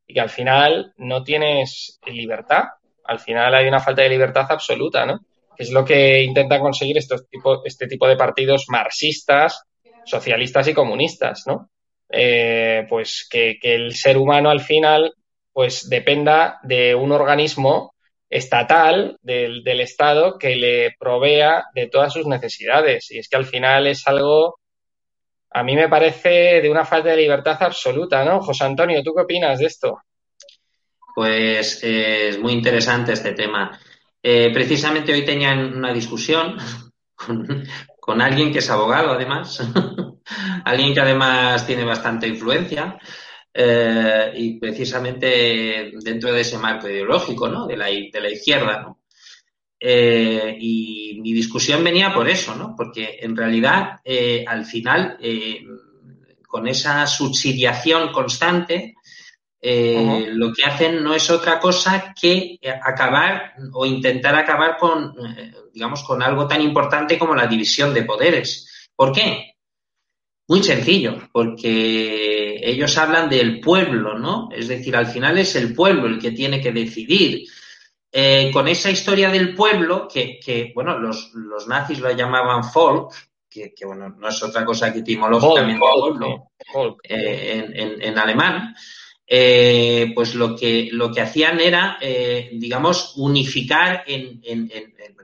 y 0.05 0.13
que 0.13 0.19
al 0.19 0.29
final 0.29 0.93
no 0.97 1.23
tienes 1.23 2.01
libertad. 2.05 2.63
Al 3.05 3.19
final 3.19 3.55
hay 3.55 3.65
una 3.65 3.79
falta 3.79 4.01
de 4.01 4.09
libertad 4.09 4.45
absoluta, 4.49 5.05
¿no? 5.05 5.19
Que 5.55 5.63
es 5.63 5.71
lo 5.71 5.85
que 5.85 6.21
intentan 6.21 6.59
conseguir 6.59 6.97
estos 6.97 7.29
tipo, 7.29 7.63
este 7.63 7.87
tipo 7.87 8.05
de 8.05 8.17
partidos 8.17 8.65
marxistas, 8.67 9.63
socialistas 10.03 10.67
y 10.67 10.73
comunistas, 10.73 11.43
¿no? 11.47 11.69
Eh, 12.09 12.85
pues 12.89 13.25
que, 13.31 13.57
que 13.61 13.75
el 13.75 13.95
ser 13.95 14.17
humano 14.17 14.49
al 14.49 14.59
final 14.59 15.13
pues 15.53 15.87
dependa 15.87 16.59
de 16.63 16.93
un 16.93 17.13
organismo 17.13 17.92
estatal 18.33 19.17
del, 19.21 19.63
del, 19.63 19.79
Estado 19.81 20.39
que 20.39 20.55
le 20.55 20.95
provea 20.99 21.65
de 21.75 21.87
todas 21.87 22.11
sus 22.11 22.25
necesidades. 22.25 23.11
Y 23.11 23.19
es 23.19 23.29
que 23.29 23.37
al 23.37 23.45
final 23.45 23.85
es 23.85 24.07
algo, 24.07 24.59
a 25.51 25.63
mí 25.63 25.75
me 25.75 25.87
parece 25.87 26.59
de 26.59 26.69
una 26.69 26.83
falta 26.83 27.09
de 27.09 27.17
libertad 27.17 27.57
absoluta, 27.59 28.25
¿no? 28.25 28.41
José 28.41 28.63
Antonio, 28.65 29.03
¿tú 29.03 29.13
qué 29.15 29.21
opinas 29.21 29.59
de 29.59 29.67
esto? 29.67 29.99
Pues 31.13 31.83
eh, 31.83 32.29
es 32.29 32.39
muy 32.39 32.53
interesante 32.53 33.13
este 33.13 33.33
tema. 33.33 33.79
Eh, 34.23 34.49
precisamente 34.51 35.13
hoy 35.13 35.23
tenía 35.23 35.51
una 35.51 35.93
discusión 35.93 36.57
con, 37.15 37.65
con 37.99 38.19
alguien 38.19 38.51
que 38.51 38.59
es 38.59 38.69
abogado, 38.71 39.11
además, 39.11 39.61
alguien 40.65 40.95
que 40.95 41.01
además 41.01 41.67
tiene 41.67 41.85
bastante 41.85 42.27
influencia. 42.27 42.97
Eh, 43.55 44.33
y 44.35 44.59
precisamente 44.59 45.91
dentro 46.01 46.33
de 46.33 46.41
ese 46.41 46.57
marco 46.57 46.89
ideológico 46.89 47.47
¿no? 47.47 47.67
de, 47.67 47.77
la, 47.77 47.85
de 47.85 48.19
la 48.19 48.31
izquierda. 48.31 48.81
¿no? 48.81 49.01
Eh, 49.79 50.57
y 50.59 51.19
mi 51.21 51.33
discusión 51.33 51.83
venía 51.83 52.13
por 52.13 52.27
eso, 52.27 52.55
¿no? 52.55 52.73
porque 52.75 53.19
en 53.21 53.35
realidad 53.35 53.99
eh, 54.03 54.43
al 54.47 54.65
final, 54.65 55.19
con 56.47 56.67
esa 56.67 57.05
subsidiación 57.05 58.11
constante, 58.11 58.95
lo 59.61 60.51
que 60.51 60.63
hacen 60.65 61.03
no 61.03 61.13
es 61.13 61.29
otra 61.29 61.59
cosa 61.59 62.13
que 62.19 62.59
acabar 62.83 63.53
o 63.71 63.85
intentar 63.85 64.35
acabar 64.35 64.77
con, 64.77 65.15
digamos, 65.73 66.03
con 66.03 66.21
algo 66.21 66.47
tan 66.47 66.61
importante 66.61 67.17
como 67.17 67.35
la 67.35 67.47
división 67.47 67.93
de 67.93 68.03
poderes. 68.03 68.89
¿Por 68.95 69.13
qué? 69.13 69.55
Muy 70.49 70.61
sencillo, 70.61 71.17
porque 71.31 72.42
ellos 72.63 72.97
hablan 72.97 73.29
del 73.29 73.59
pueblo, 73.59 74.17
¿no? 74.17 74.49
Es 74.51 74.67
decir, 74.67 74.95
al 74.95 75.07
final 75.07 75.37
es 75.37 75.55
el 75.55 75.73
pueblo 75.73 76.07
el 76.07 76.19
que 76.19 76.31
tiene 76.31 76.61
que 76.61 76.71
decidir. 76.71 77.47
Eh, 78.15 78.51
con 78.53 78.67
esa 78.67 78.91
historia 78.91 79.29
del 79.29 79.55
pueblo, 79.55 80.07
que, 80.07 80.39
que 80.39 80.71
bueno, 80.75 80.99
los, 80.99 81.31
los, 81.33 81.67
nazis 81.67 81.99
lo 81.99 82.11
llamaban 82.11 82.63
folk, 82.63 83.11
que, 83.49 83.73
que, 83.73 83.85
bueno, 83.85 84.09
no 84.09 84.29
es 84.29 84.43
otra 84.43 84.63
cosa 84.63 84.93
que 84.93 84.99
etimológicamente 84.99 85.79
pueblo. 85.79 86.51
Eh, 87.03 87.65
en, 87.73 87.75
en, 87.75 88.01
en, 88.01 88.17
alemán, 88.19 88.75
eh, 89.25 90.11
pues 90.13 90.35
lo 90.35 90.55
que, 90.55 90.89
lo 90.91 91.11
que 91.11 91.21
hacían 91.21 91.59
era, 91.59 91.97
digamos, 92.51 93.13
unificar 93.17 94.03
en, 94.05 94.41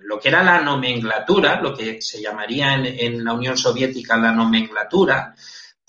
lo 0.01 0.19
que 0.19 0.29
era 0.29 0.41
la 0.41 0.59
nomenclatura, 0.61 1.61
lo 1.61 1.75
que 1.75 2.01
se 2.01 2.19
llamaría 2.19 2.73
en, 2.73 3.23
la 3.23 3.33
Unión 3.33 3.55
Soviética 3.55 4.17
la 4.17 4.31
nomenclatura, 4.31 5.35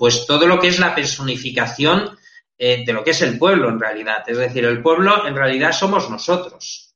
pues 0.00 0.24
todo 0.24 0.46
lo 0.46 0.58
que 0.58 0.68
es 0.68 0.78
la 0.78 0.94
personificación 0.94 2.16
eh, 2.56 2.84
de 2.86 2.92
lo 2.94 3.04
que 3.04 3.10
es 3.10 3.20
el 3.20 3.36
pueblo 3.38 3.68
en 3.68 3.78
realidad. 3.78 4.24
Es 4.26 4.38
decir, 4.38 4.64
el 4.64 4.80
pueblo 4.80 5.26
en 5.26 5.36
realidad 5.36 5.72
somos 5.72 6.08
nosotros. 6.08 6.94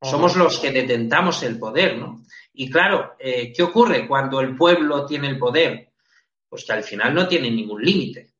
Somos 0.00 0.36
los 0.36 0.60
que 0.60 0.70
detentamos 0.70 1.42
el 1.42 1.58
poder, 1.58 1.98
¿no? 1.98 2.22
Y 2.52 2.70
claro, 2.70 3.16
eh, 3.18 3.52
¿qué 3.52 3.64
ocurre 3.64 4.06
cuando 4.06 4.40
el 4.40 4.54
pueblo 4.54 5.04
tiene 5.06 5.26
el 5.26 5.38
poder? 5.38 5.90
Pues 6.48 6.64
que 6.64 6.72
al 6.72 6.84
final 6.84 7.16
no 7.16 7.26
tiene 7.26 7.50
ningún 7.50 7.82
límite. 7.82 8.34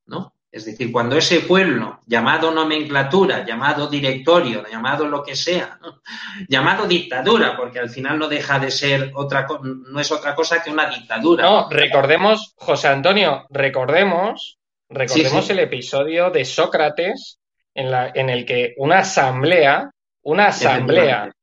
Es 0.57 0.65
decir, 0.65 0.91
cuando 0.91 1.19
ese 1.19 1.41
pueblo, 1.41 2.01
llamado 2.07 2.51
nomenclatura, 2.51 3.45
llamado 3.45 3.89
directorio, 3.89 4.65
llamado 4.67 5.07
lo 5.07 5.23
que 5.23 5.37
sea, 5.37 5.79
¿no? 5.83 6.01
llamado 6.49 6.87
dictadura, 6.87 7.55
porque 7.59 7.79
al 7.79 7.91
final 7.91 8.19
no 8.19 8.27
deja 8.27 8.59
de 8.59 8.71
ser 8.71 9.13
otra, 9.15 9.47
no 9.63 10.01
es 10.01 10.11
otra 10.11 10.35
cosa 10.35 10.63
que 10.63 10.71
una 10.71 10.89
dictadura. 10.89 11.45
No, 11.45 11.69
recordemos, 11.69 12.55
José 12.57 12.89
Antonio, 12.89 13.45
recordemos, 13.51 14.57
recordemos 14.89 15.45
sí, 15.45 15.49
sí. 15.49 15.53
el 15.53 15.59
episodio 15.59 16.31
de 16.31 16.47
Sócrates 16.47 17.39
en, 17.75 17.91
la, 17.91 18.11
en 18.15 18.31
el 18.31 18.47
que 18.47 18.73
una 18.79 19.01
asamblea, 19.01 19.91
una 20.23 20.47
asamblea, 20.47 21.35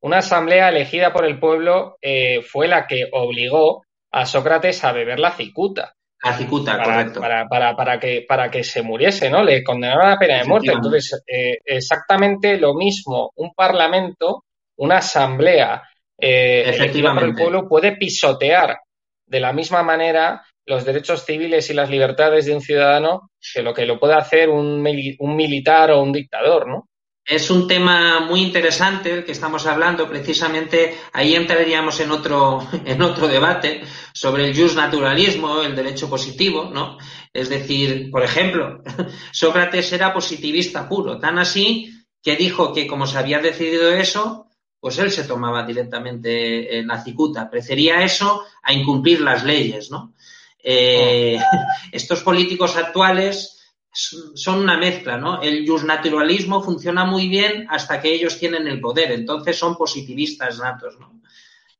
una 0.00 0.18
asamblea 0.18 0.70
elegida 0.70 1.12
por 1.12 1.24
el 1.24 1.38
pueblo 1.38 1.98
eh, 2.02 2.42
fue 2.42 2.66
la 2.66 2.88
que 2.88 3.08
obligó 3.12 3.84
a 4.10 4.26
Sócrates 4.26 4.82
a 4.82 4.90
beber 4.90 5.20
la 5.20 5.30
cicuta. 5.30 5.94
Cicuta, 6.34 6.72
para, 6.72 6.84
correcto. 6.84 7.20
Para, 7.20 7.46
para, 7.48 7.76
para, 7.76 7.98
que, 7.98 8.24
para 8.28 8.50
que 8.50 8.64
se 8.64 8.82
muriese, 8.82 9.30
¿no? 9.30 9.42
Le 9.42 9.62
condenaron 9.62 10.06
a 10.06 10.10
la 10.10 10.18
pena 10.18 10.38
de 10.38 10.44
muerte. 10.44 10.72
Entonces, 10.72 11.22
eh, 11.26 11.58
exactamente 11.64 12.58
lo 12.58 12.74
mismo, 12.74 13.32
un 13.36 13.52
parlamento, 13.54 14.44
una 14.76 14.98
asamblea 14.98 15.82
eh, 16.18 16.72
elegida 16.74 17.14
por 17.14 17.24
el 17.24 17.34
pueblo 17.34 17.68
puede 17.68 17.96
pisotear 17.96 18.78
de 19.26 19.40
la 19.40 19.52
misma 19.52 19.82
manera 19.82 20.42
los 20.64 20.84
derechos 20.84 21.24
civiles 21.24 21.68
y 21.70 21.74
las 21.74 21.90
libertades 21.90 22.46
de 22.46 22.54
un 22.54 22.60
ciudadano 22.60 23.30
que 23.54 23.62
lo 23.62 23.72
que 23.72 23.86
lo 23.86 24.00
puede 24.00 24.14
hacer 24.14 24.48
un, 24.48 24.84
un 25.18 25.36
militar 25.36 25.90
o 25.90 26.02
un 26.02 26.12
dictador, 26.12 26.66
¿no? 26.66 26.88
Es 27.28 27.50
un 27.50 27.66
tema 27.66 28.20
muy 28.20 28.40
interesante 28.40 29.10
el 29.10 29.24
que 29.24 29.32
estamos 29.32 29.66
hablando. 29.66 30.08
Precisamente 30.08 30.96
ahí 31.12 31.34
entraríamos 31.34 31.98
en 31.98 32.12
otro, 32.12 32.64
en 32.84 33.02
otro 33.02 33.26
debate 33.26 33.82
sobre 34.14 34.46
el 34.46 34.56
justnaturalismo, 34.56 35.62
el 35.62 35.74
derecho 35.74 36.08
positivo, 36.08 36.70
¿no? 36.72 36.98
Es 37.32 37.48
decir, 37.48 38.12
por 38.12 38.22
ejemplo, 38.22 38.80
Sócrates 39.32 39.92
era 39.92 40.14
positivista 40.14 40.88
puro, 40.88 41.18
tan 41.18 41.40
así 41.40 41.92
que 42.22 42.36
dijo 42.36 42.72
que 42.72 42.86
como 42.86 43.08
se 43.08 43.18
había 43.18 43.40
decidido 43.40 43.90
eso, 43.90 44.46
pues 44.78 44.96
él 44.98 45.10
se 45.10 45.24
tomaba 45.24 45.66
directamente 45.66 46.78
en 46.78 46.86
la 46.86 47.02
cicuta. 47.02 47.50
Prefería 47.50 48.04
eso 48.04 48.44
a 48.62 48.72
incumplir 48.72 49.20
las 49.20 49.42
leyes, 49.42 49.90
¿no? 49.90 50.14
Eh, 50.62 51.38
oh. 51.40 51.58
Estos 51.90 52.22
políticos 52.22 52.76
actuales 52.76 53.55
son 53.96 54.60
una 54.60 54.76
mezcla, 54.76 55.16
¿no? 55.16 55.40
El 55.40 55.66
justnaturalismo 55.66 56.62
funciona 56.62 57.04
muy 57.04 57.28
bien 57.28 57.66
hasta 57.70 58.00
que 58.00 58.12
ellos 58.12 58.38
tienen 58.38 58.66
el 58.66 58.80
poder, 58.80 59.10
entonces 59.12 59.58
son 59.58 59.76
positivistas 59.76 60.58
natos, 60.58 60.98
¿no? 61.00 61.20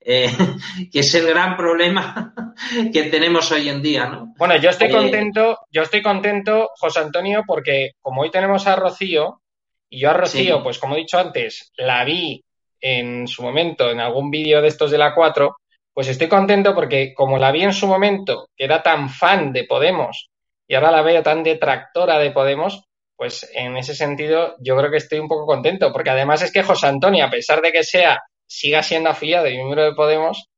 Eh, 0.00 0.30
que 0.92 1.00
es 1.00 1.14
el 1.14 1.26
gran 1.26 1.56
problema 1.56 2.32
que 2.92 3.04
tenemos 3.04 3.50
hoy 3.52 3.68
en 3.68 3.82
día, 3.82 4.06
¿no? 4.06 4.34
Bueno, 4.38 4.56
yo 4.56 4.70
estoy 4.70 4.90
contento, 4.90 5.58
yo 5.70 5.82
estoy 5.82 6.02
contento, 6.02 6.70
José 6.76 7.00
Antonio, 7.00 7.42
porque 7.46 7.92
como 8.00 8.22
hoy 8.22 8.30
tenemos 8.30 8.66
a 8.66 8.76
Rocío, 8.76 9.42
y 9.90 10.00
yo 10.00 10.10
a 10.10 10.14
Rocío, 10.14 10.56
sí. 10.56 10.60
pues 10.62 10.78
como 10.78 10.94
he 10.94 11.00
dicho 11.00 11.18
antes, 11.18 11.72
la 11.76 12.04
vi 12.04 12.42
en 12.80 13.26
su 13.26 13.42
momento 13.42 13.90
en 13.90 14.00
algún 14.00 14.30
vídeo 14.30 14.62
de 14.62 14.68
estos 14.68 14.90
de 14.90 14.98
la 14.98 15.14
4, 15.14 15.56
pues 15.92 16.08
estoy 16.08 16.28
contento 16.28 16.74
porque 16.74 17.14
como 17.14 17.38
la 17.38 17.52
vi 17.52 17.62
en 17.62 17.72
su 17.72 17.86
momento, 17.86 18.48
que 18.56 18.64
era 18.64 18.82
tan 18.82 19.08
fan 19.10 19.52
de 19.52 19.64
Podemos, 19.64 20.30
y 20.68 20.74
ahora 20.74 20.90
la 20.90 21.02
veo 21.02 21.22
tan 21.22 21.42
detractora 21.42 22.18
de 22.18 22.30
Podemos, 22.30 22.84
pues 23.16 23.48
en 23.54 23.76
ese 23.76 23.94
sentido 23.94 24.56
yo 24.60 24.76
creo 24.76 24.90
que 24.90 24.98
estoy 24.98 25.18
un 25.18 25.28
poco 25.28 25.46
contento, 25.46 25.92
porque 25.92 26.10
además 26.10 26.42
es 26.42 26.52
que 26.52 26.62
José 26.62 26.86
Antonio, 26.88 27.24
a 27.24 27.30
pesar 27.30 27.62
de 27.62 27.72
que 27.72 27.84
sea, 27.84 28.20
siga 28.46 28.82
siendo 28.82 29.10
afiliado 29.10 29.48
y 29.48 29.56
miembro 29.56 29.84
de 29.84 29.94
Podemos, 29.94 30.48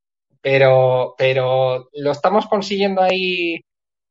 pero, 0.40 1.14
pero 1.16 1.88
lo 1.92 2.11
estamos 2.11 2.47
consiguiendo 2.47 3.03
ahí 3.03 3.61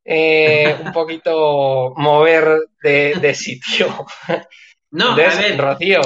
eh, 0.04 0.76
un 0.84 0.92
poquito 0.92 1.92
mover 1.96 2.58
de, 2.82 3.14
de 3.14 3.34
sitio. 3.34 4.06
No, 4.90 5.10
Entonces, 5.10 5.36
a 5.36 5.42
ver. 5.42 5.60
Rocío, 5.60 6.00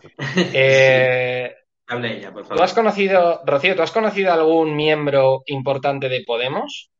eh, 0.54 1.54
Hable 1.86 2.16
ella, 2.16 2.32
por 2.32 2.44
favor. 2.44 2.56
¿tú 2.56 2.62
has 2.62 2.72
conocido, 2.72 3.42
Rocío, 3.44 3.76
¿tú 3.76 3.82
has 3.82 3.92
conocido 3.92 4.32
algún 4.32 4.74
miembro 4.74 5.42
importante 5.44 6.08
de 6.08 6.22
Podemos? 6.24 6.91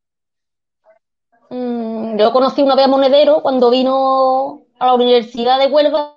Yo 2.16 2.33
conocí 2.33 2.62
una 2.62 2.75
vez 2.75 2.85
a 2.85 2.88
Monedero 2.88 3.42
cuando 3.42 3.70
vino 3.70 4.62
a 4.79 4.87
la 4.87 4.94
Universidad 4.94 5.59
de 5.59 5.66
Huelva, 5.66 6.16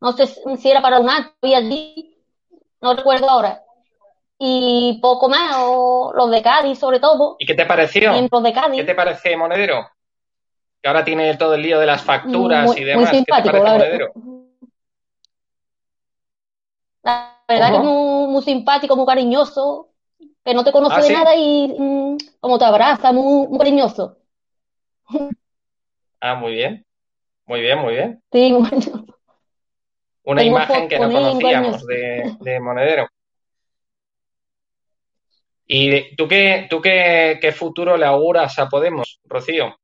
no 0.00 0.12
sé 0.12 0.26
si 0.26 0.70
era 0.70 0.82
para 0.82 1.00
un 1.00 1.08
acto 1.08 1.46
y 1.46 1.54
allí, 1.54 2.18
no 2.80 2.94
recuerdo 2.94 3.30
ahora. 3.30 3.62
Y 4.38 4.98
poco 5.00 5.30
más, 5.30 5.56
o 5.60 6.12
los 6.14 6.30
de 6.30 6.42
Cádiz 6.42 6.78
sobre 6.78 7.00
todo. 7.00 7.36
¿Y 7.38 7.46
qué 7.46 7.54
te 7.54 7.64
pareció? 7.64 8.12
De 8.12 8.52
Cádiz. 8.52 8.80
¿Qué 8.80 8.84
te 8.84 8.94
parece 8.94 9.36
Monedero? 9.36 9.88
Que 10.82 10.88
ahora 10.88 11.04
tiene 11.04 11.34
todo 11.36 11.54
el 11.54 11.62
lío 11.62 11.80
de 11.80 11.86
las 11.86 12.02
facturas 12.02 12.66
muy, 12.66 12.78
y 12.78 12.84
demás. 12.84 13.08
Muy 13.08 13.16
simpático, 13.16 13.52
¿Qué 13.52 13.58
te 13.58 13.64
parece 13.64 13.78
la 13.78 13.84
Monedero? 13.84 14.12
La 17.02 17.36
verdad 17.48 17.70
que 17.70 17.76
es 17.76 17.82
muy, 17.82 18.26
muy 18.28 18.42
simpático, 18.42 18.96
muy 18.96 19.06
cariñoso, 19.06 19.88
que 20.44 20.52
no 20.52 20.64
te 20.64 20.72
conoce 20.72 20.96
¿Ah, 20.96 21.00
de 21.00 21.06
sí? 21.06 21.12
nada 21.14 21.34
y 21.34 21.74
mm, 21.78 22.16
como 22.40 22.58
te 22.58 22.64
abraza, 22.66 23.12
muy, 23.12 23.46
muy 23.46 23.58
cariñoso. 23.58 24.18
Ah, 26.20 26.34
muy 26.34 26.52
bien. 26.54 26.84
Muy 27.46 27.60
bien, 27.60 27.78
muy 27.78 27.94
bien. 27.94 28.22
Sí, 28.32 28.52
cariñoso. 28.52 29.06
Una 30.24 30.42
Tengo 30.42 30.56
imagen 30.56 30.88
que 30.88 30.98
no 30.98 31.10
conocíamos 31.12 31.86
de, 31.86 32.36
de 32.40 32.60
Monedero. 32.60 33.06
¿Y 35.68 36.14
tú 36.16 36.28
qué, 36.28 36.66
tú 36.70 36.80
qué, 36.80 37.38
qué 37.40 37.52
futuro 37.52 37.96
le 37.96 38.06
auguras 38.06 38.58
a 38.58 38.68
Podemos, 38.68 39.20
Rocío? 39.24 39.76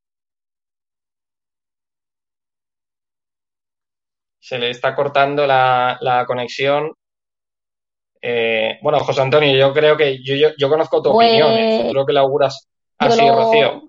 se 4.40 4.58
le 4.58 4.70
está 4.70 4.94
cortando 4.96 5.46
la, 5.46 5.96
la 6.00 6.26
conexión. 6.26 6.92
Eh, 8.20 8.78
bueno, 8.82 8.98
José 9.00 9.20
Antonio, 9.22 9.56
yo 9.56 9.72
creo 9.72 9.96
que 9.96 10.20
yo, 10.22 10.34
yo, 10.34 10.48
yo 10.58 10.68
conozco 10.68 11.00
tu 11.00 11.12
Pues, 11.12 11.28
opinión, 11.28 11.52
¿eh? 11.56 11.88
Creo 11.90 12.04
que 12.04 12.12
la 12.12 12.20
auguras 12.20 12.68
así, 12.98 13.24
lo- 13.24 13.36
Rocío. 13.36 13.82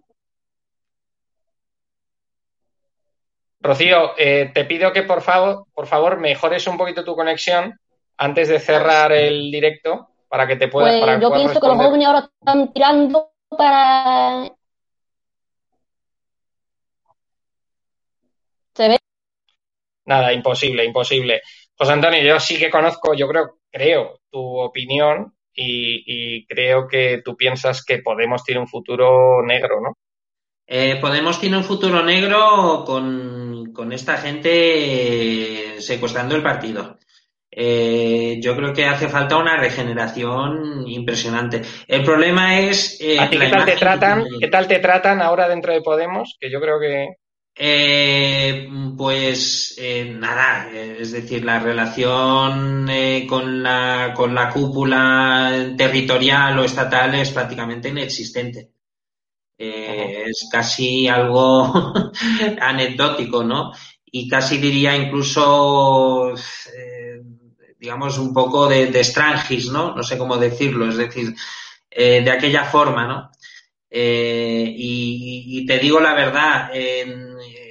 Rocío, 3.63 4.11
eh, 4.17 4.51
te 4.53 4.65
pido 4.65 4.91
que 4.91 5.03
por 5.03 5.21
favor, 5.21 5.67
por 5.73 5.87
favor 5.87 6.19
mejores 6.19 6.67
un 6.67 6.77
poquito 6.77 7.05
tu 7.05 7.15
conexión 7.15 7.79
antes 8.17 8.49
de 8.49 8.59
cerrar 8.59 9.13
el 9.13 9.49
directo 9.51 10.09
para 10.27 10.45
que 10.45 10.57
te 10.57 10.67
pueda, 10.67 10.89
Pues 10.89 10.99
para 10.99 11.13
yo 11.19 11.29
puedas 11.29 11.43
pienso 11.43 11.61
que 11.61 11.67
los 11.67 11.77
jóvenes 11.77 12.07
ahora 12.07 12.29
están 12.39 12.73
tirando 12.73 13.31
para... 13.57 14.51
¿Se 18.73 18.87
ve? 18.89 18.97
Nada, 20.05 20.33
imposible, 20.33 20.83
imposible. 20.83 21.41
José 21.77 21.93
Antonio, 21.93 22.21
yo 22.21 22.41
sí 22.41 22.59
que 22.59 22.69
conozco, 22.69 23.13
yo 23.13 23.29
creo, 23.29 23.59
creo 23.71 24.19
tu 24.29 24.59
opinión 24.59 25.37
y, 25.53 26.03
y 26.05 26.45
creo 26.47 26.85
que 26.85 27.21
tú 27.23 27.37
piensas 27.37 27.85
que 27.85 27.99
Podemos 27.99 28.43
tiene 28.43 28.59
un 28.59 28.67
futuro 28.67 29.41
negro, 29.41 29.79
¿no? 29.79 29.93
Eh, 30.65 30.97
Podemos 31.01 31.39
tiene 31.39 31.57
un 31.57 31.63
futuro 31.63 32.03
negro 32.03 32.83
con, 32.85 33.71
con 33.73 33.91
esta 33.91 34.17
gente 34.17 35.75
eh, 35.77 35.81
secuestrando 35.81 36.35
el 36.35 36.43
partido. 36.43 36.97
Eh, 37.55 38.39
yo 38.41 38.55
creo 38.55 38.73
que 38.73 38.85
hace 38.85 39.09
falta 39.09 39.37
una 39.37 39.57
regeneración 39.57 40.87
impresionante. 40.87 41.61
El 41.87 42.03
problema 42.03 42.59
es 42.59 42.99
eh, 42.99 43.19
¿A 43.19 43.29
ti 43.29 43.37
qué 43.37 43.49
tal 43.49 43.65
te 43.65 43.73
que 43.73 43.77
tratan? 43.77 44.25
¿Qué 44.39 44.47
tal 44.47 44.67
te 44.67 44.79
tratan 44.79 45.21
ahora 45.21 45.47
dentro 45.47 45.71
de 45.73 45.81
Podemos? 45.81 46.35
Que 46.39 46.51
yo 46.51 46.59
creo 46.59 46.79
que 46.79 47.17
Eh, 47.55 48.67
pues 48.97 49.75
eh, 49.77 50.05
nada, 50.05 50.71
es 50.71 51.11
decir, 51.11 51.45
la 51.45 51.59
relación 51.59 52.87
con 53.27 53.61
la, 53.61 54.13
con 54.15 54.33
la 54.33 54.49
cúpula 54.49 55.73
territorial 55.77 56.57
o 56.57 56.63
estatal 56.63 57.13
es 57.13 57.29
prácticamente 57.29 57.89
inexistente. 57.89 58.69
Eh, 59.57 60.25
es 60.27 60.49
casi 60.51 61.07
algo 61.07 61.93
anecdótico, 62.61 63.43
¿no? 63.43 63.71
Y 64.05 64.27
casi 64.27 64.57
diría 64.57 64.95
incluso, 64.95 66.33
eh, 66.35 67.21
digamos, 67.79 68.17
un 68.17 68.33
poco 68.33 68.67
de, 68.67 68.87
de 68.87 68.99
estrangis, 68.99 69.69
¿no? 69.71 69.95
No 69.95 70.03
sé 70.03 70.17
cómo 70.17 70.37
decirlo, 70.37 70.89
es 70.89 70.97
decir, 70.97 71.35
eh, 71.89 72.21
de 72.21 72.31
aquella 72.31 72.65
forma, 72.65 73.07
¿no? 73.07 73.31
Y, 73.95 75.59
y 75.59 75.65
te 75.67 75.77
digo 75.77 75.99
la 75.99 76.15
verdad, 76.15 76.71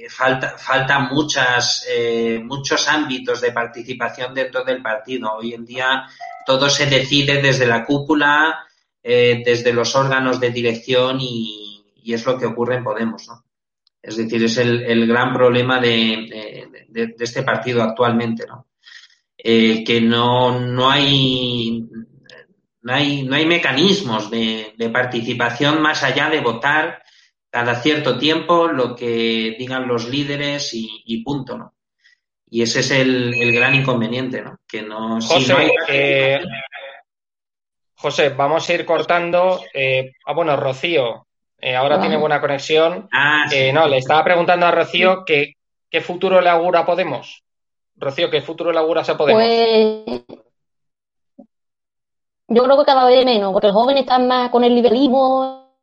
falta, 0.09 0.57
falta 0.57 0.99
muchas, 0.99 1.85
eh, 1.89 2.39
muchos 2.41 2.87
ámbitos 2.87 3.41
de 3.41 3.51
participación 3.51 4.33
dentro 4.33 4.63
del 4.63 4.81
partido. 4.81 5.33
Hoy 5.33 5.53
en 5.53 5.65
día 5.65 6.05
todo 6.45 6.69
se 6.69 6.85
decide 6.85 7.41
desde 7.41 7.67
la 7.67 7.83
cúpula, 7.83 8.65
desde 9.03 9.73
los 9.73 9.95
órganos 9.95 10.39
de 10.39 10.49
dirección 10.49 11.17
y, 11.19 11.62
y 12.03 12.13
es 12.13 12.25
lo 12.25 12.37
que 12.37 12.45
ocurre 12.45 12.75
en 12.75 12.83
Podemos, 12.83 13.27
¿no? 13.27 13.43
Es 14.01 14.17
decir, 14.17 14.43
es 14.43 14.57
el, 14.57 14.83
el 14.83 15.07
gran 15.07 15.33
problema 15.33 15.79
de, 15.79 16.67
de- 16.89 17.15
este 17.19 17.41
partido 17.43 17.81
actualmente, 17.81 18.45
¿no? 18.47 18.67
Eh, 19.37 19.83
que 19.83 19.99
no, 20.01 20.59
no 20.59 20.89
hay 20.89 21.85
no 22.81 22.93
hay, 22.93 23.23
no 23.23 23.35
hay 23.35 23.45
mecanismos 23.45 24.29
de, 24.29 24.73
de 24.77 24.89
participación 24.89 25.81
más 25.81 26.03
allá 26.03 26.29
de 26.29 26.41
votar 26.41 27.01
cada 27.49 27.75
cierto 27.75 28.17
tiempo 28.17 28.67
lo 28.67 28.95
que 28.95 29.55
digan 29.57 29.87
los 29.87 30.09
líderes 30.09 30.73
y, 30.73 31.01
y 31.05 31.23
punto, 31.23 31.57
¿no? 31.57 31.73
Y 32.49 32.61
ese 32.61 32.81
es 32.81 32.91
el, 32.91 33.33
el 33.33 33.53
gran 33.53 33.73
inconveniente, 33.73 34.41
¿no? 34.41 34.59
Que 34.67 34.81
no, 34.81 35.19
si 35.21 35.33
José, 35.33 35.53
no 35.53 35.59
hay 35.59 35.69
eh, 35.87 36.39
José, 37.95 38.29
vamos 38.29 38.69
a 38.69 38.73
ir 38.73 38.85
cortando. 38.85 39.61
eh, 39.73 40.11
ah, 40.25 40.33
bueno, 40.33 40.55
Rocío, 40.57 41.27
eh, 41.65 41.75
ahora 41.77 41.95
Ah. 41.95 42.01
tiene 42.01 42.17
buena 42.17 42.41
conexión. 42.41 43.07
Ah, 43.11 43.45
Eh, 43.51 43.67
sí. 43.67 43.73
no, 43.73 43.87
le 43.87 43.97
estaba 43.97 44.23
preguntando 44.23 44.65
a 44.65 44.71
Rocío 44.71 45.23
que, 45.25 45.53
qué 45.89 46.01
futuro 46.01 46.41
le 46.41 46.49
augura 46.49 46.85
Podemos. 46.85 47.41
Rocío, 47.95 48.29
¿qué 48.29 48.41
futuro 48.41 48.71
le 48.71 48.79
auguras 48.79 49.07
a 49.09 49.17
Podemos? 49.17 49.41
Pues 49.41 50.23
yo 52.49 52.63
creo 52.63 52.77
que 52.77 52.85
cada 52.85 53.05
vez 53.05 53.23
menos, 53.25 53.53
porque 53.53 53.67
los 53.67 53.75
jóvenes 53.75 54.01
están 54.01 54.27
más 54.27 54.49
con 54.49 54.63
el 54.63 54.75
liberalismo, 54.75 55.77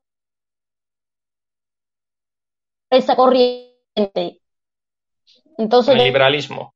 esa 2.90 3.16
corriente. 3.16 4.40
Entonces, 5.56 5.94
el 5.94 6.04
liberalismo. 6.04 6.74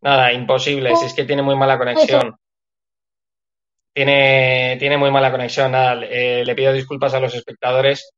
Nada, 0.00 0.32
imposible, 0.32 0.94
si 0.96 1.06
es 1.06 1.14
que 1.14 1.24
tiene 1.24 1.42
muy 1.42 1.56
mala 1.56 1.78
conexión. 1.78 2.36
Tiene, 3.92 4.76
tiene 4.78 4.96
muy 4.96 5.10
mala 5.10 5.30
conexión. 5.30 5.72
Nada, 5.72 6.04
eh, 6.04 6.44
le 6.44 6.54
pido 6.54 6.72
disculpas 6.72 7.14
a 7.14 7.20
los 7.20 7.34
espectadores. 7.34 8.10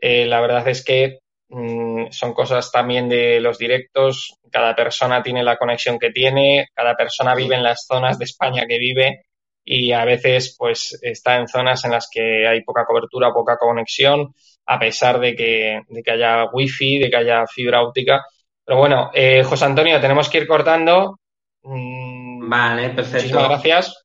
Eh, 0.00 0.26
la 0.26 0.40
verdad 0.40 0.66
es 0.68 0.84
que 0.84 1.18
mm, 1.48 2.06
son 2.10 2.34
cosas 2.34 2.70
también 2.70 3.08
de 3.08 3.40
los 3.40 3.58
directos. 3.58 4.38
Cada 4.50 4.76
persona 4.76 5.22
tiene 5.22 5.42
la 5.42 5.56
conexión 5.56 5.98
que 5.98 6.10
tiene, 6.10 6.68
cada 6.74 6.94
persona 6.94 7.34
vive 7.34 7.56
en 7.56 7.64
las 7.64 7.86
zonas 7.86 8.18
de 8.18 8.26
España 8.26 8.64
que 8.68 8.78
vive 8.78 9.24
y 9.64 9.92
a 9.92 10.04
veces 10.04 10.54
pues 10.58 10.98
está 11.02 11.36
en 11.36 11.48
zonas 11.48 11.84
en 11.84 11.92
las 11.92 12.08
que 12.10 12.46
hay 12.46 12.62
poca 12.62 12.84
cobertura, 12.84 13.32
poca 13.32 13.56
conexión, 13.56 14.34
a 14.66 14.78
pesar 14.78 15.18
de 15.18 15.34
que, 15.34 15.80
de 15.88 16.02
que 16.02 16.10
haya 16.10 16.44
wifi, 16.52 16.98
de 16.98 17.10
que 17.10 17.16
haya 17.16 17.46
fibra 17.46 17.82
óptica. 17.82 18.24
Pero 18.64 18.78
bueno, 18.78 19.10
eh, 19.14 19.42
José 19.42 19.64
Antonio, 19.64 20.00
tenemos 20.00 20.28
que 20.28 20.38
ir 20.38 20.46
cortando. 20.46 21.18
Mm, 21.64 22.48
Vale, 22.48 22.90
perfecto. 22.90 23.16
Muchísimas 23.18 23.48
gracias 23.48 24.04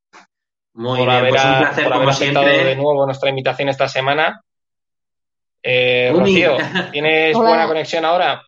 Muy 0.74 0.98
por 1.00 1.08
bien, 1.08 1.18
haber, 1.20 1.30
pues 1.32 1.46
un 1.46 1.58
placer 1.60 1.84
por 1.86 1.94
haber 1.94 2.10
aceptado 2.10 2.46
siempre. 2.48 2.66
de 2.70 2.76
nuevo 2.76 3.06
nuestra 3.06 3.30
invitación 3.30 3.70
esta 3.70 3.88
semana. 3.88 4.42
Eh. 5.62 6.12
Rocío, 6.16 6.56
¿tienes 6.94 7.36
Hola. 7.36 7.50
buena 7.50 7.68
conexión 7.68 8.06
ahora? 8.06 8.42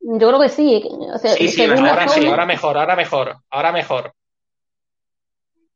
yo 0.00 0.16
creo 0.28 0.40
que 0.40 0.48
sí. 0.48 0.82
O 1.12 1.18
sea, 1.18 1.32
Sí, 1.32 1.48
sí, 1.48 1.64
Ahora 1.66 2.08
sí, 2.08 2.26
ahora 2.26 2.46
mejor, 2.46 2.78
ahora 2.78 2.96
mejor, 2.96 3.36
ahora 3.50 3.72
mejor. 3.72 4.12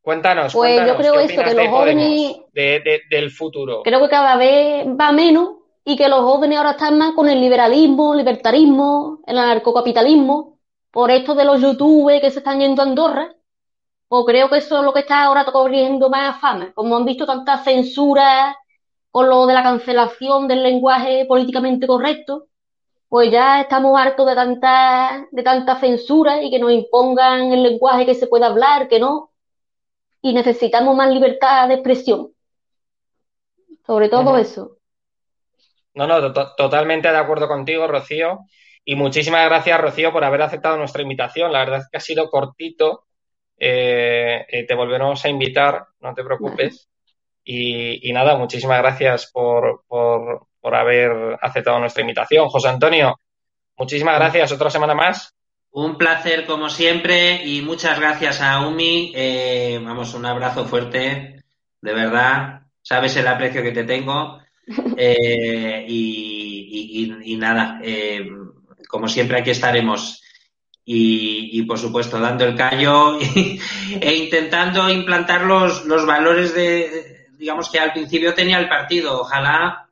Cuéntanos, 0.01 0.53
Pues 0.53 0.85
yo 0.87 0.97
creo 0.97 1.13
¿qué 1.13 1.23
eso, 1.23 1.25
opinas 1.33 1.45
que 1.45 1.55
de 1.55 1.63
los 1.63 1.73
jóvenes- 1.73 2.07
Podemos, 2.31 2.51
de- 2.53 2.79
de- 2.79 3.01
del 3.09 3.29
futuro? 3.31 3.83
creo 3.83 4.01
que 4.01 4.09
cada 4.09 4.35
vez 4.37 4.85
va 4.87 5.11
menos 5.11 5.49
y 5.85 5.95
que 5.95 6.07
los 6.09 6.21
jóvenes 6.21 6.57
ahora 6.57 6.71
están 6.71 6.97
más 6.97 7.13
con 7.13 7.29
el 7.29 7.39
liberalismo, 7.39 8.15
libertarismo, 8.15 9.19
el 9.27 9.37
anarcocapitalismo, 9.37 10.52
por 10.93 11.11
esto 11.11 11.35
de 11.35 11.45
los 11.45 11.61
youtubers 11.61 12.21
que 12.21 12.31
se 12.31 12.39
están 12.39 12.61
yendo 12.61 12.83
a 12.83 12.85
Andorra, 12.85 13.35
pues 14.09 14.25
creo 14.27 14.49
que 14.49 14.57
eso 14.59 14.77
es 14.79 14.83
lo 14.85 14.93
que 14.93 15.01
está 15.01 15.23
ahora 15.25 15.45
corriendo 15.45 16.09
más 16.09 16.39
fama. 16.41 16.73
Como 16.75 16.97
han 16.97 17.05
visto 17.05 17.25
tanta 17.25 17.57
censura 17.63 18.57
con 19.11 19.29
lo 19.29 19.47
de 19.47 19.53
la 19.55 19.63
cancelación 19.63 20.47
del 20.47 20.63
lenguaje 20.63 21.25
políticamente 21.27 21.87
correcto, 21.87 22.47
pues 23.09 23.31
ya 23.31 23.61
estamos 23.61 23.99
hartos 23.99 24.27
de 24.27 24.35
tanta, 24.35 25.27
de 25.31 25.43
tanta 25.43 25.79
censura 25.79 26.43
y 26.43 26.51
que 26.51 26.59
nos 26.59 26.71
impongan 26.73 27.51
el 27.53 27.63
lenguaje 27.63 28.05
que 28.05 28.15
se 28.15 28.27
pueda 28.27 28.47
hablar, 28.47 28.87
que 28.89 28.99
no, 28.99 29.31
y 30.21 30.33
necesitamos 30.33 30.95
más 30.95 31.11
libertad 31.11 31.67
de 31.69 31.75
expresión. 31.75 32.31
Sobre 33.85 34.09
todo 34.09 34.37
eso. 34.37 34.77
No, 35.95 36.07
no, 36.07 36.33
to- 36.33 36.55
totalmente 36.55 37.09
de 37.11 37.17
acuerdo 37.17 37.47
contigo, 37.47 37.87
Rocío. 37.87 38.39
Y 38.85 38.95
muchísimas 38.95 39.45
gracias, 39.45 39.79
Rocío, 39.79 40.11
por 40.11 40.23
haber 40.23 40.41
aceptado 40.41 40.77
nuestra 40.77 41.01
invitación. 41.01 41.51
La 41.51 41.59
verdad 41.59 41.79
es 41.79 41.87
que 41.89 41.97
ha 41.97 42.01
sido 42.01 42.29
cortito. 42.29 43.05
Eh, 43.57 44.45
eh, 44.49 44.65
te 44.65 44.75
volveremos 44.75 45.23
a 45.23 45.29
invitar, 45.29 45.85
no 46.01 46.13
te 46.13 46.23
preocupes. 46.23 46.89
Y, 47.45 48.09
y 48.09 48.13
nada, 48.13 48.35
muchísimas 48.37 48.79
gracias 48.79 49.29
por, 49.31 49.83
por, 49.87 50.47
por 50.59 50.75
haber 50.75 51.37
aceptado 51.41 51.79
nuestra 51.79 52.01
invitación. 52.01 52.49
José 52.49 52.69
Antonio, 52.69 53.19
muchísimas 53.77 54.15
gracias. 54.17 54.51
Otra 54.51 54.69
semana 54.69 54.93
más. 54.95 55.33
Un 55.71 55.97
placer 55.97 56.45
como 56.45 56.69
siempre 56.69 57.43
y 57.45 57.61
muchas 57.61 57.99
gracias 57.99 58.41
a 58.41 58.67
Umi. 58.67 59.11
Eh, 59.15 59.79
vamos, 59.83 60.13
un 60.13 60.25
abrazo 60.25 60.65
fuerte, 60.65 61.43
de 61.81 61.93
verdad. 61.93 62.61
Sabes 62.81 63.15
el 63.17 63.27
aprecio 63.27 63.63
que 63.63 63.71
te 63.71 63.83
tengo. 63.83 64.39
Eh, 64.97 65.83
y, 65.87 66.69
y- 66.71 67.03
y- 67.03 67.33
y 67.33 67.35
nada, 67.35 67.81
eh, 67.83 68.25
como 68.87 69.07
siempre 69.07 69.39
aquí 69.39 69.51
estaremos. 69.51 70.21
Y, 70.85 71.61
por 71.63 71.79
supuesto 71.79 72.19
dando 72.19 72.43
el 72.43 72.55
callo 72.55 73.17
e 74.01 74.13
intentando 74.15 74.89
implantar 74.89 75.43
los, 75.43 75.85
los 75.85 76.05
valores 76.05 76.53
de, 76.53 77.27
digamos 77.37 77.69
que 77.69 77.79
al 77.79 77.93
principio 77.93 78.33
tenía 78.33 78.59
el 78.59 78.67
partido. 78.67 79.21
Ojalá 79.21 79.87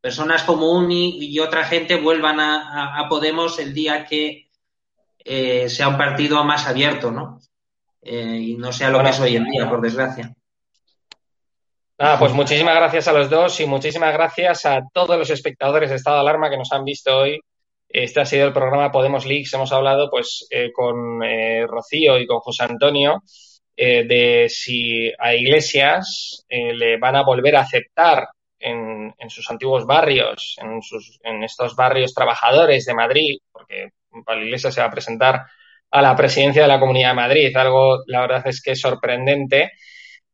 personas 0.00 0.44
como 0.44 0.70
Uni 0.70 1.18
y 1.20 1.38
otra 1.40 1.64
gente 1.64 1.96
vuelvan 1.96 2.38
a, 2.38 2.96
a- 2.96 3.08
Podemos 3.08 3.58
el 3.58 3.74
día 3.74 4.04
que 4.04 4.48
eh, 5.24 5.68
sea 5.68 5.88
un 5.88 5.96
partido 5.98 6.44
más 6.44 6.68
abierto, 6.68 7.10
¿no? 7.10 7.40
Eh, 8.02 8.38
y 8.40 8.54
no 8.56 8.72
sea 8.72 8.90
lo 8.90 8.98
Bueno. 8.98 9.10
que 9.10 9.16
es 9.16 9.20
hoy 9.20 9.34
en 9.34 9.44
día, 9.46 9.68
por 9.68 9.80
desgracia. 9.80 10.32
Nada, 11.98 12.18
pues 12.20 12.32
muchísimas 12.32 12.76
gracias 12.76 13.08
a 13.08 13.12
los 13.12 13.28
dos 13.28 13.58
y 13.58 13.66
muchísimas 13.66 14.12
gracias 14.12 14.64
a 14.66 14.82
todos 14.92 15.18
los 15.18 15.30
espectadores 15.30 15.90
de 15.90 15.96
Estado 15.96 16.16
de 16.18 16.20
Alarma 16.22 16.50
que 16.50 16.58
nos 16.58 16.70
han 16.70 16.84
visto 16.84 17.16
hoy. 17.16 17.40
Este 17.88 18.20
ha 18.20 18.26
sido 18.26 18.46
el 18.46 18.52
programa 18.52 18.90
Podemos 18.90 19.26
Leaks. 19.26 19.54
Hemos 19.54 19.72
hablado 19.72 20.10
pues 20.10 20.46
eh, 20.50 20.72
con 20.72 21.22
eh, 21.22 21.66
Rocío 21.66 22.18
y 22.18 22.26
con 22.26 22.40
José 22.40 22.64
Antonio 22.64 23.22
eh, 23.76 24.04
de 24.04 24.48
si 24.48 25.12
a 25.18 25.34
Iglesias 25.34 26.44
le 26.48 26.98
van 26.98 27.16
a 27.16 27.22
volver 27.22 27.56
a 27.56 27.60
aceptar 27.60 28.28
en, 28.58 29.14
en 29.18 29.30
sus 29.30 29.50
antiguos 29.50 29.86
barrios, 29.86 30.56
en, 30.62 30.82
sus, 30.82 31.18
en 31.22 31.42
estos 31.44 31.76
barrios 31.76 32.14
trabajadores 32.14 32.86
de 32.86 32.94
Madrid, 32.94 33.38
porque 33.52 33.90
Pablo 34.24 34.44
Iglesias 34.44 34.74
se 34.74 34.80
va 34.80 34.86
a 34.86 34.90
presentar 34.90 35.42
a 35.90 36.02
la 36.02 36.16
presidencia 36.16 36.62
de 36.62 36.68
la 36.68 36.80
Comunidad 36.80 37.10
de 37.10 37.14
Madrid, 37.14 37.56
algo 37.56 38.02
la 38.06 38.22
verdad 38.22 38.42
es 38.46 38.62
que 38.62 38.72
es 38.72 38.80
sorprendente. 38.80 39.72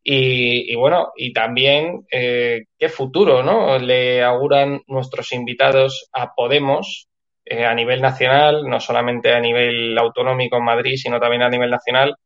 Y, 0.05 0.73
y 0.73 0.75
bueno, 0.75 1.13
y 1.17 1.33
también 1.33 2.05
eh, 2.11 2.65
qué 2.77 2.89
futuro 2.89 3.43
¿no? 3.45 3.79
le 3.79 4.23
auguran 4.23 4.83
nuestros 4.89 5.33
invitados 5.33 6.09
a 6.13 6.35
Podemos 6.35 7.09
eh, 7.45 7.65
a 7.65 7.75
nivel 7.75 8.01
nacional, 8.01 8.63
no 8.69 8.81
solamente 8.81 9.33
a 9.33 9.41
nivel 9.41 9.97
autonómico 9.99 10.57
en 10.57 10.65
Madrid, 10.65 10.97
sino 10.97 11.21
también 11.21 11.43
a 11.43 11.51
nivel 11.51 11.71
nacional. 11.71 12.17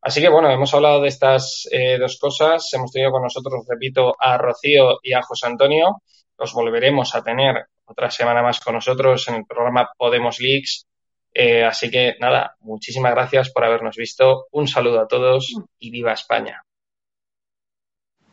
Así 0.00 0.20
que 0.20 0.28
bueno, 0.28 0.50
hemos 0.50 0.72
hablado 0.74 1.00
de 1.02 1.08
estas 1.08 1.68
eh, 1.72 1.98
dos 1.98 2.18
cosas. 2.18 2.68
Hemos 2.72 2.92
tenido 2.92 3.10
con 3.10 3.22
nosotros, 3.22 3.64
repito, 3.68 4.14
a 4.18 4.38
Rocío 4.38 4.98
y 5.02 5.12
a 5.12 5.22
José 5.22 5.46
Antonio. 5.46 6.02
Los 6.38 6.52
volveremos 6.52 7.14
a 7.14 7.22
tener 7.22 7.66
otra 7.84 8.10
semana 8.10 8.42
más 8.42 8.60
con 8.60 8.74
nosotros 8.74 9.26
en 9.28 9.36
el 9.36 9.46
programa 9.46 9.90
Podemos 9.96 10.38
Leaks. 10.40 10.86
Eh, 11.34 11.64
así 11.64 11.90
que 11.90 12.16
nada, 12.20 12.56
muchísimas 12.60 13.12
gracias 13.12 13.50
por 13.50 13.64
habernos 13.64 13.96
visto. 13.96 14.46
Un 14.52 14.68
saludo 14.68 15.00
a 15.00 15.08
todos 15.08 15.54
y 15.78 15.90
viva 15.90 16.12
España. 16.12 16.62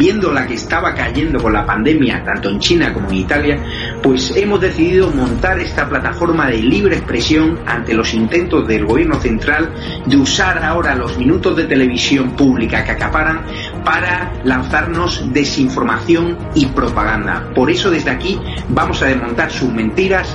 viendo 0.00 0.32
la 0.32 0.46
que 0.46 0.54
estaba 0.54 0.94
cayendo 0.94 1.38
con 1.42 1.52
la 1.52 1.66
pandemia, 1.66 2.24
tanto 2.24 2.48
en 2.48 2.58
China 2.58 2.90
como 2.90 3.10
en 3.10 3.16
Italia, 3.16 3.62
pues 4.02 4.34
hemos 4.34 4.58
decidido 4.58 5.10
montar 5.10 5.60
esta 5.60 5.86
plataforma 5.90 6.48
de 6.48 6.56
libre 6.56 6.96
expresión 6.96 7.60
ante 7.66 7.92
los 7.92 8.14
intentos 8.14 8.66
del 8.66 8.86
gobierno 8.86 9.20
central 9.20 9.74
de 10.06 10.16
usar 10.16 10.64
ahora 10.64 10.94
los 10.94 11.18
minutos 11.18 11.54
de 11.54 11.64
televisión 11.64 12.30
pública 12.30 12.82
que 12.82 12.92
acaparan 12.92 13.42
para 13.84 14.32
lanzarnos 14.42 15.30
desinformación 15.34 16.38
y 16.54 16.64
propaganda. 16.64 17.52
Por 17.54 17.70
eso 17.70 17.90
desde 17.90 18.10
aquí 18.10 18.40
vamos 18.70 19.02
a 19.02 19.06
desmontar 19.06 19.50
sus 19.50 19.70
mentiras, 19.70 20.34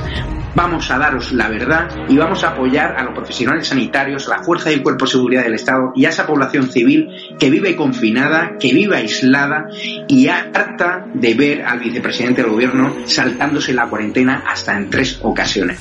vamos 0.55 0.89
a 0.89 0.97
daros 0.97 1.33
la 1.33 1.49
verdad 1.49 1.89
y 2.07 2.17
vamos 2.17 2.43
a 2.43 2.49
apoyar 2.49 2.95
a 2.97 3.03
los 3.03 3.13
profesionales 3.13 3.67
sanitarios, 3.67 4.27
a 4.27 4.37
la 4.37 4.43
fuerza 4.43 4.71
y 4.71 4.75
el 4.75 4.83
cuerpo 4.83 5.05
de 5.05 5.11
seguridad 5.11 5.43
del 5.43 5.53
Estado 5.53 5.91
y 5.95 6.05
a 6.05 6.09
esa 6.09 6.25
población 6.25 6.71
civil 6.71 7.09
que 7.37 7.49
vive 7.49 7.75
confinada, 7.75 8.57
que 8.59 8.73
vive 8.73 8.97
aislada 8.97 9.67
y 10.07 10.27
harta 10.27 11.05
de 11.13 11.33
ver 11.33 11.63
al 11.63 11.79
vicepresidente 11.79 12.41
del 12.41 12.51
gobierno 12.51 12.95
saltándose 13.05 13.73
la 13.73 13.87
cuarentena 13.87 14.43
hasta 14.47 14.75
en 14.75 14.89
tres 14.89 15.19
ocasiones. 15.21 15.79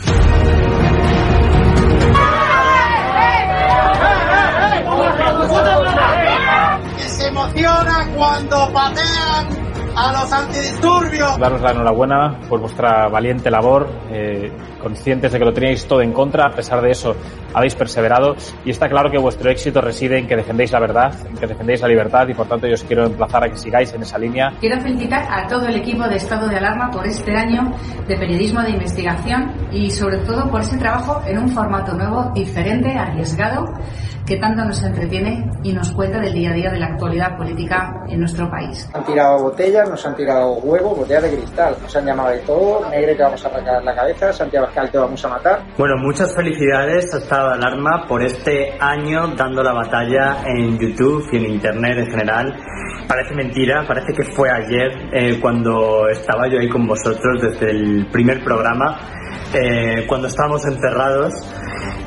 se 7.07 7.29
emociona 7.29 8.09
cuando 8.17 8.73
a 9.97 10.13
los 10.13 10.33
antidisturbios. 10.33 11.39
Daros 11.39 11.61
la 11.61 11.71
enhorabuena 11.71 12.41
por 12.49 12.61
vuestra 12.61 13.09
valiente 13.09 13.51
labor, 13.51 13.89
eh, 14.11 14.53
conscientes 14.81 15.33
de 15.33 15.39
que 15.39 15.45
lo 15.45 15.53
teníais 15.53 15.87
todo 15.87 16.03
en 16.03 16.13
contra, 16.13 16.47
a 16.47 16.51
pesar 16.51 16.81
de 16.81 16.91
eso 16.91 17.15
habéis 17.55 17.75
perseverado 17.75 18.35
y 18.65 18.71
está 18.71 18.89
claro 18.89 19.11
que 19.11 19.19
vuestro 19.19 19.51
éxito 19.51 19.81
reside 19.81 20.19
en 20.19 20.27
que 20.27 20.37
defendéis 20.37 20.73
la 20.73 20.81
verdad, 20.81 21.15
en 21.27 21.37
que 21.37 21.47
defendéis 21.47 21.81
la 21.81 21.89
libertad 21.89 22.27
y 22.29 22.35
por 22.35 22.47
tanto 22.47 22.67
yo 22.67 22.75
os 22.75 22.83
quiero 22.83 23.07
emplazar 23.07 23.45
a 23.45 23.49
que 23.49 23.57
sigáis 23.57 23.93
en 23.95 24.03
esa 24.03 24.19
línea. 24.19 24.53
Quiero 24.61 24.81
felicitar 24.81 25.27
a 25.31 25.47
todo 25.47 25.67
el 25.67 25.77
equipo 25.77 26.05
de 26.09 26.17
Estado 26.17 26.49
de 26.49 26.57
Alarma 26.57 26.91
por 26.91 27.07
este 27.07 27.35
año 27.37 27.73
de 28.09 28.17
periodismo 28.17 28.63
de 28.63 28.71
investigación 28.71 29.53
y 29.71 29.91
sobre 29.91 30.19
todo 30.19 30.51
por 30.51 30.61
ese 30.61 30.77
trabajo 30.77 31.23
en 31.27 31.39
un 31.39 31.49
formato 31.49 31.95
nuevo, 31.95 32.31
diferente, 32.35 32.97
arriesgado 32.97 33.65
que 34.27 34.39
tanto 34.39 34.65
nos 34.65 34.83
entretiene 34.83 35.51
y 35.63 35.73
nos 35.73 35.93
cuenta 35.93 36.19
del 36.19 36.33
día 36.33 36.51
a 36.51 36.55
día 36.55 36.71
de 36.71 36.79
la 36.79 36.87
actualidad 36.87 37.37
política 37.37 38.05
en 38.09 38.21
nuestro 38.21 38.51
país. 38.51 38.89
Han 38.95 39.05
tirado 39.05 39.43
botellas, 39.43 39.84
nos 39.89 40.05
han 40.07 40.15
tirado 40.17 40.55
huevos, 40.55 40.99
botellas 40.99 41.23
de 41.23 41.37
cristal, 41.37 41.77
nos 41.81 41.97
han 41.97 42.07
llamado 42.07 42.31
de 42.31 42.39
todo, 42.41 42.89
Negre 42.91 43.15
te 43.15 43.23
vamos 43.23 43.45
a 43.45 43.49
arrancar 43.49 43.83
la 43.83 43.95
cabeza, 43.95 44.33
Santiago 44.33 44.67
Escal 44.67 44.91
te 44.91 44.99
vamos 44.99 45.25
a 45.25 45.29
matar. 45.29 45.63
Bueno, 45.77 45.95
muchas 45.99 46.35
felicidades 46.35 47.13
a 47.15 47.19
Estado 47.19 47.49
de 47.49 47.55
Alarma 47.55 48.07
por 48.09 48.23
este 48.23 48.77
año 48.81 49.29
dando 49.37 49.63
la 49.63 49.73
batalla 49.73 50.39
en 50.47 50.79
YouTube 50.79 51.29
y 51.33 51.37
en 51.37 51.45
Internet 51.53 51.99
en 51.99 52.07
general. 52.07 52.57
Parece 53.09 53.35
mentira, 53.35 53.85
parece 53.87 54.13
que 54.13 54.25
fue 54.33 54.49
ayer 54.51 54.91
eh, 55.13 55.39
cuando 55.41 56.09
estaba 56.09 56.49
yo 56.49 56.59
ahí 56.59 56.69
con 56.69 56.87
vosotros 56.87 57.41
desde 57.43 57.71
el 57.71 58.07
primer 58.11 58.43
programa, 58.43 58.99
eh, 59.53 60.07
cuando 60.07 60.29
estábamos 60.29 60.65
encerrados 60.65 61.33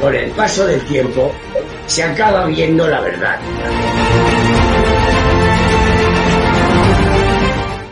Con 0.00 0.14
el 0.14 0.30
paso 0.30 0.66
del 0.66 0.80
tiempo 0.86 1.32
se 1.86 2.02
acaba 2.02 2.46
viendo 2.46 2.86
la 2.86 3.00
verdad. 3.00 3.38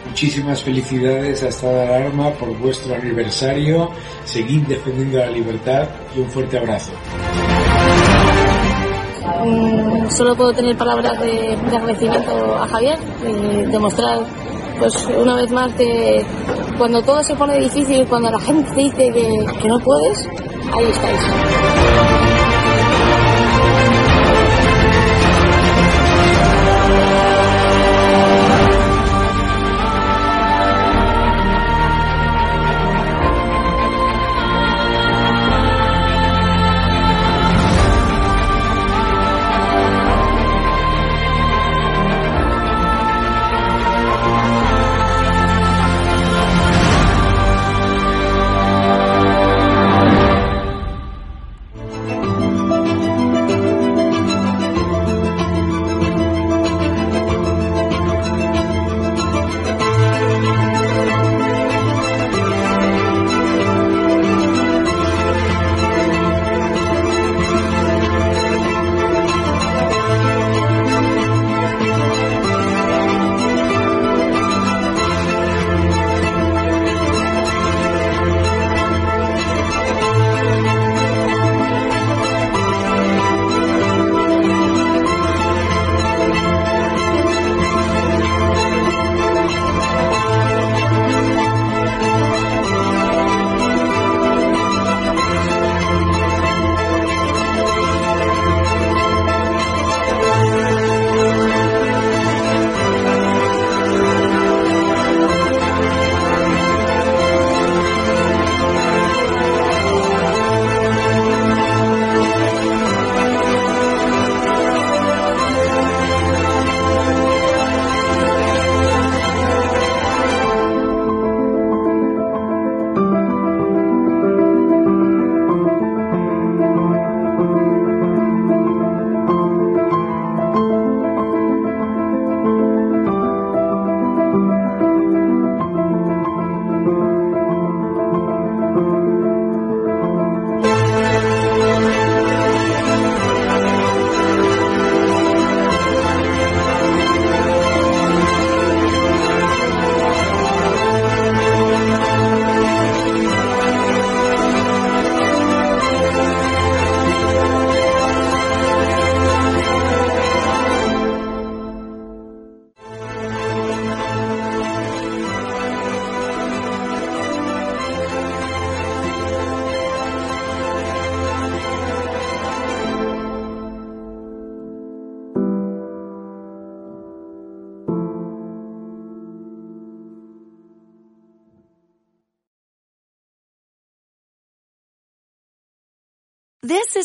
Muchísimas 0.07 0.63
felicidades 0.63 1.43
a 1.43 1.49
Estado 1.49 1.75
de 1.75 1.83
Alarma 1.83 2.31
por 2.31 2.57
vuestro 2.59 2.95
aniversario. 2.95 3.91
Seguid 4.25 4.63
defendiendo 4.63 5.19
la 5.19 5.31
libertad 5.31 5.89
y 6.15 6.21
un 6.21 6.31
fuerte 6.31 6.59
abrazo. 6.59 6.93
Mm, 9.45 10.09
solo 10.09 10.35
puedo 10.37 10.53
tener 10.53 10.77
palabras 10.77 11.21
de, 11.21 11.57
de 11.57 11.77
agradecimiento 11.77 12.57
a 12.57 12.67
Javier 12.69 12.99
y 13.23 13.71
demostrar 13.71 14.21
pues 14.79 15.07
una 15.07 15.37
vez 15.37 15.51
más 15.51 15.73
que 15.75 16.25
cuando 16.79 17.03
todo 17.03 17.23
se 17.23 17.35
pone 17.35 17.59
difícil, 17.59 18.07
cuando 18.07 18.31
la 18.31 18.39
gente 18.41 18.75
dice 18.75 19.11
que, 19.13 19.47
que 19.61 19.69
no 19.69 19.79
puedes, 19.81 20.29
ahí 20.75 20.91
estáis. 20.91 22.26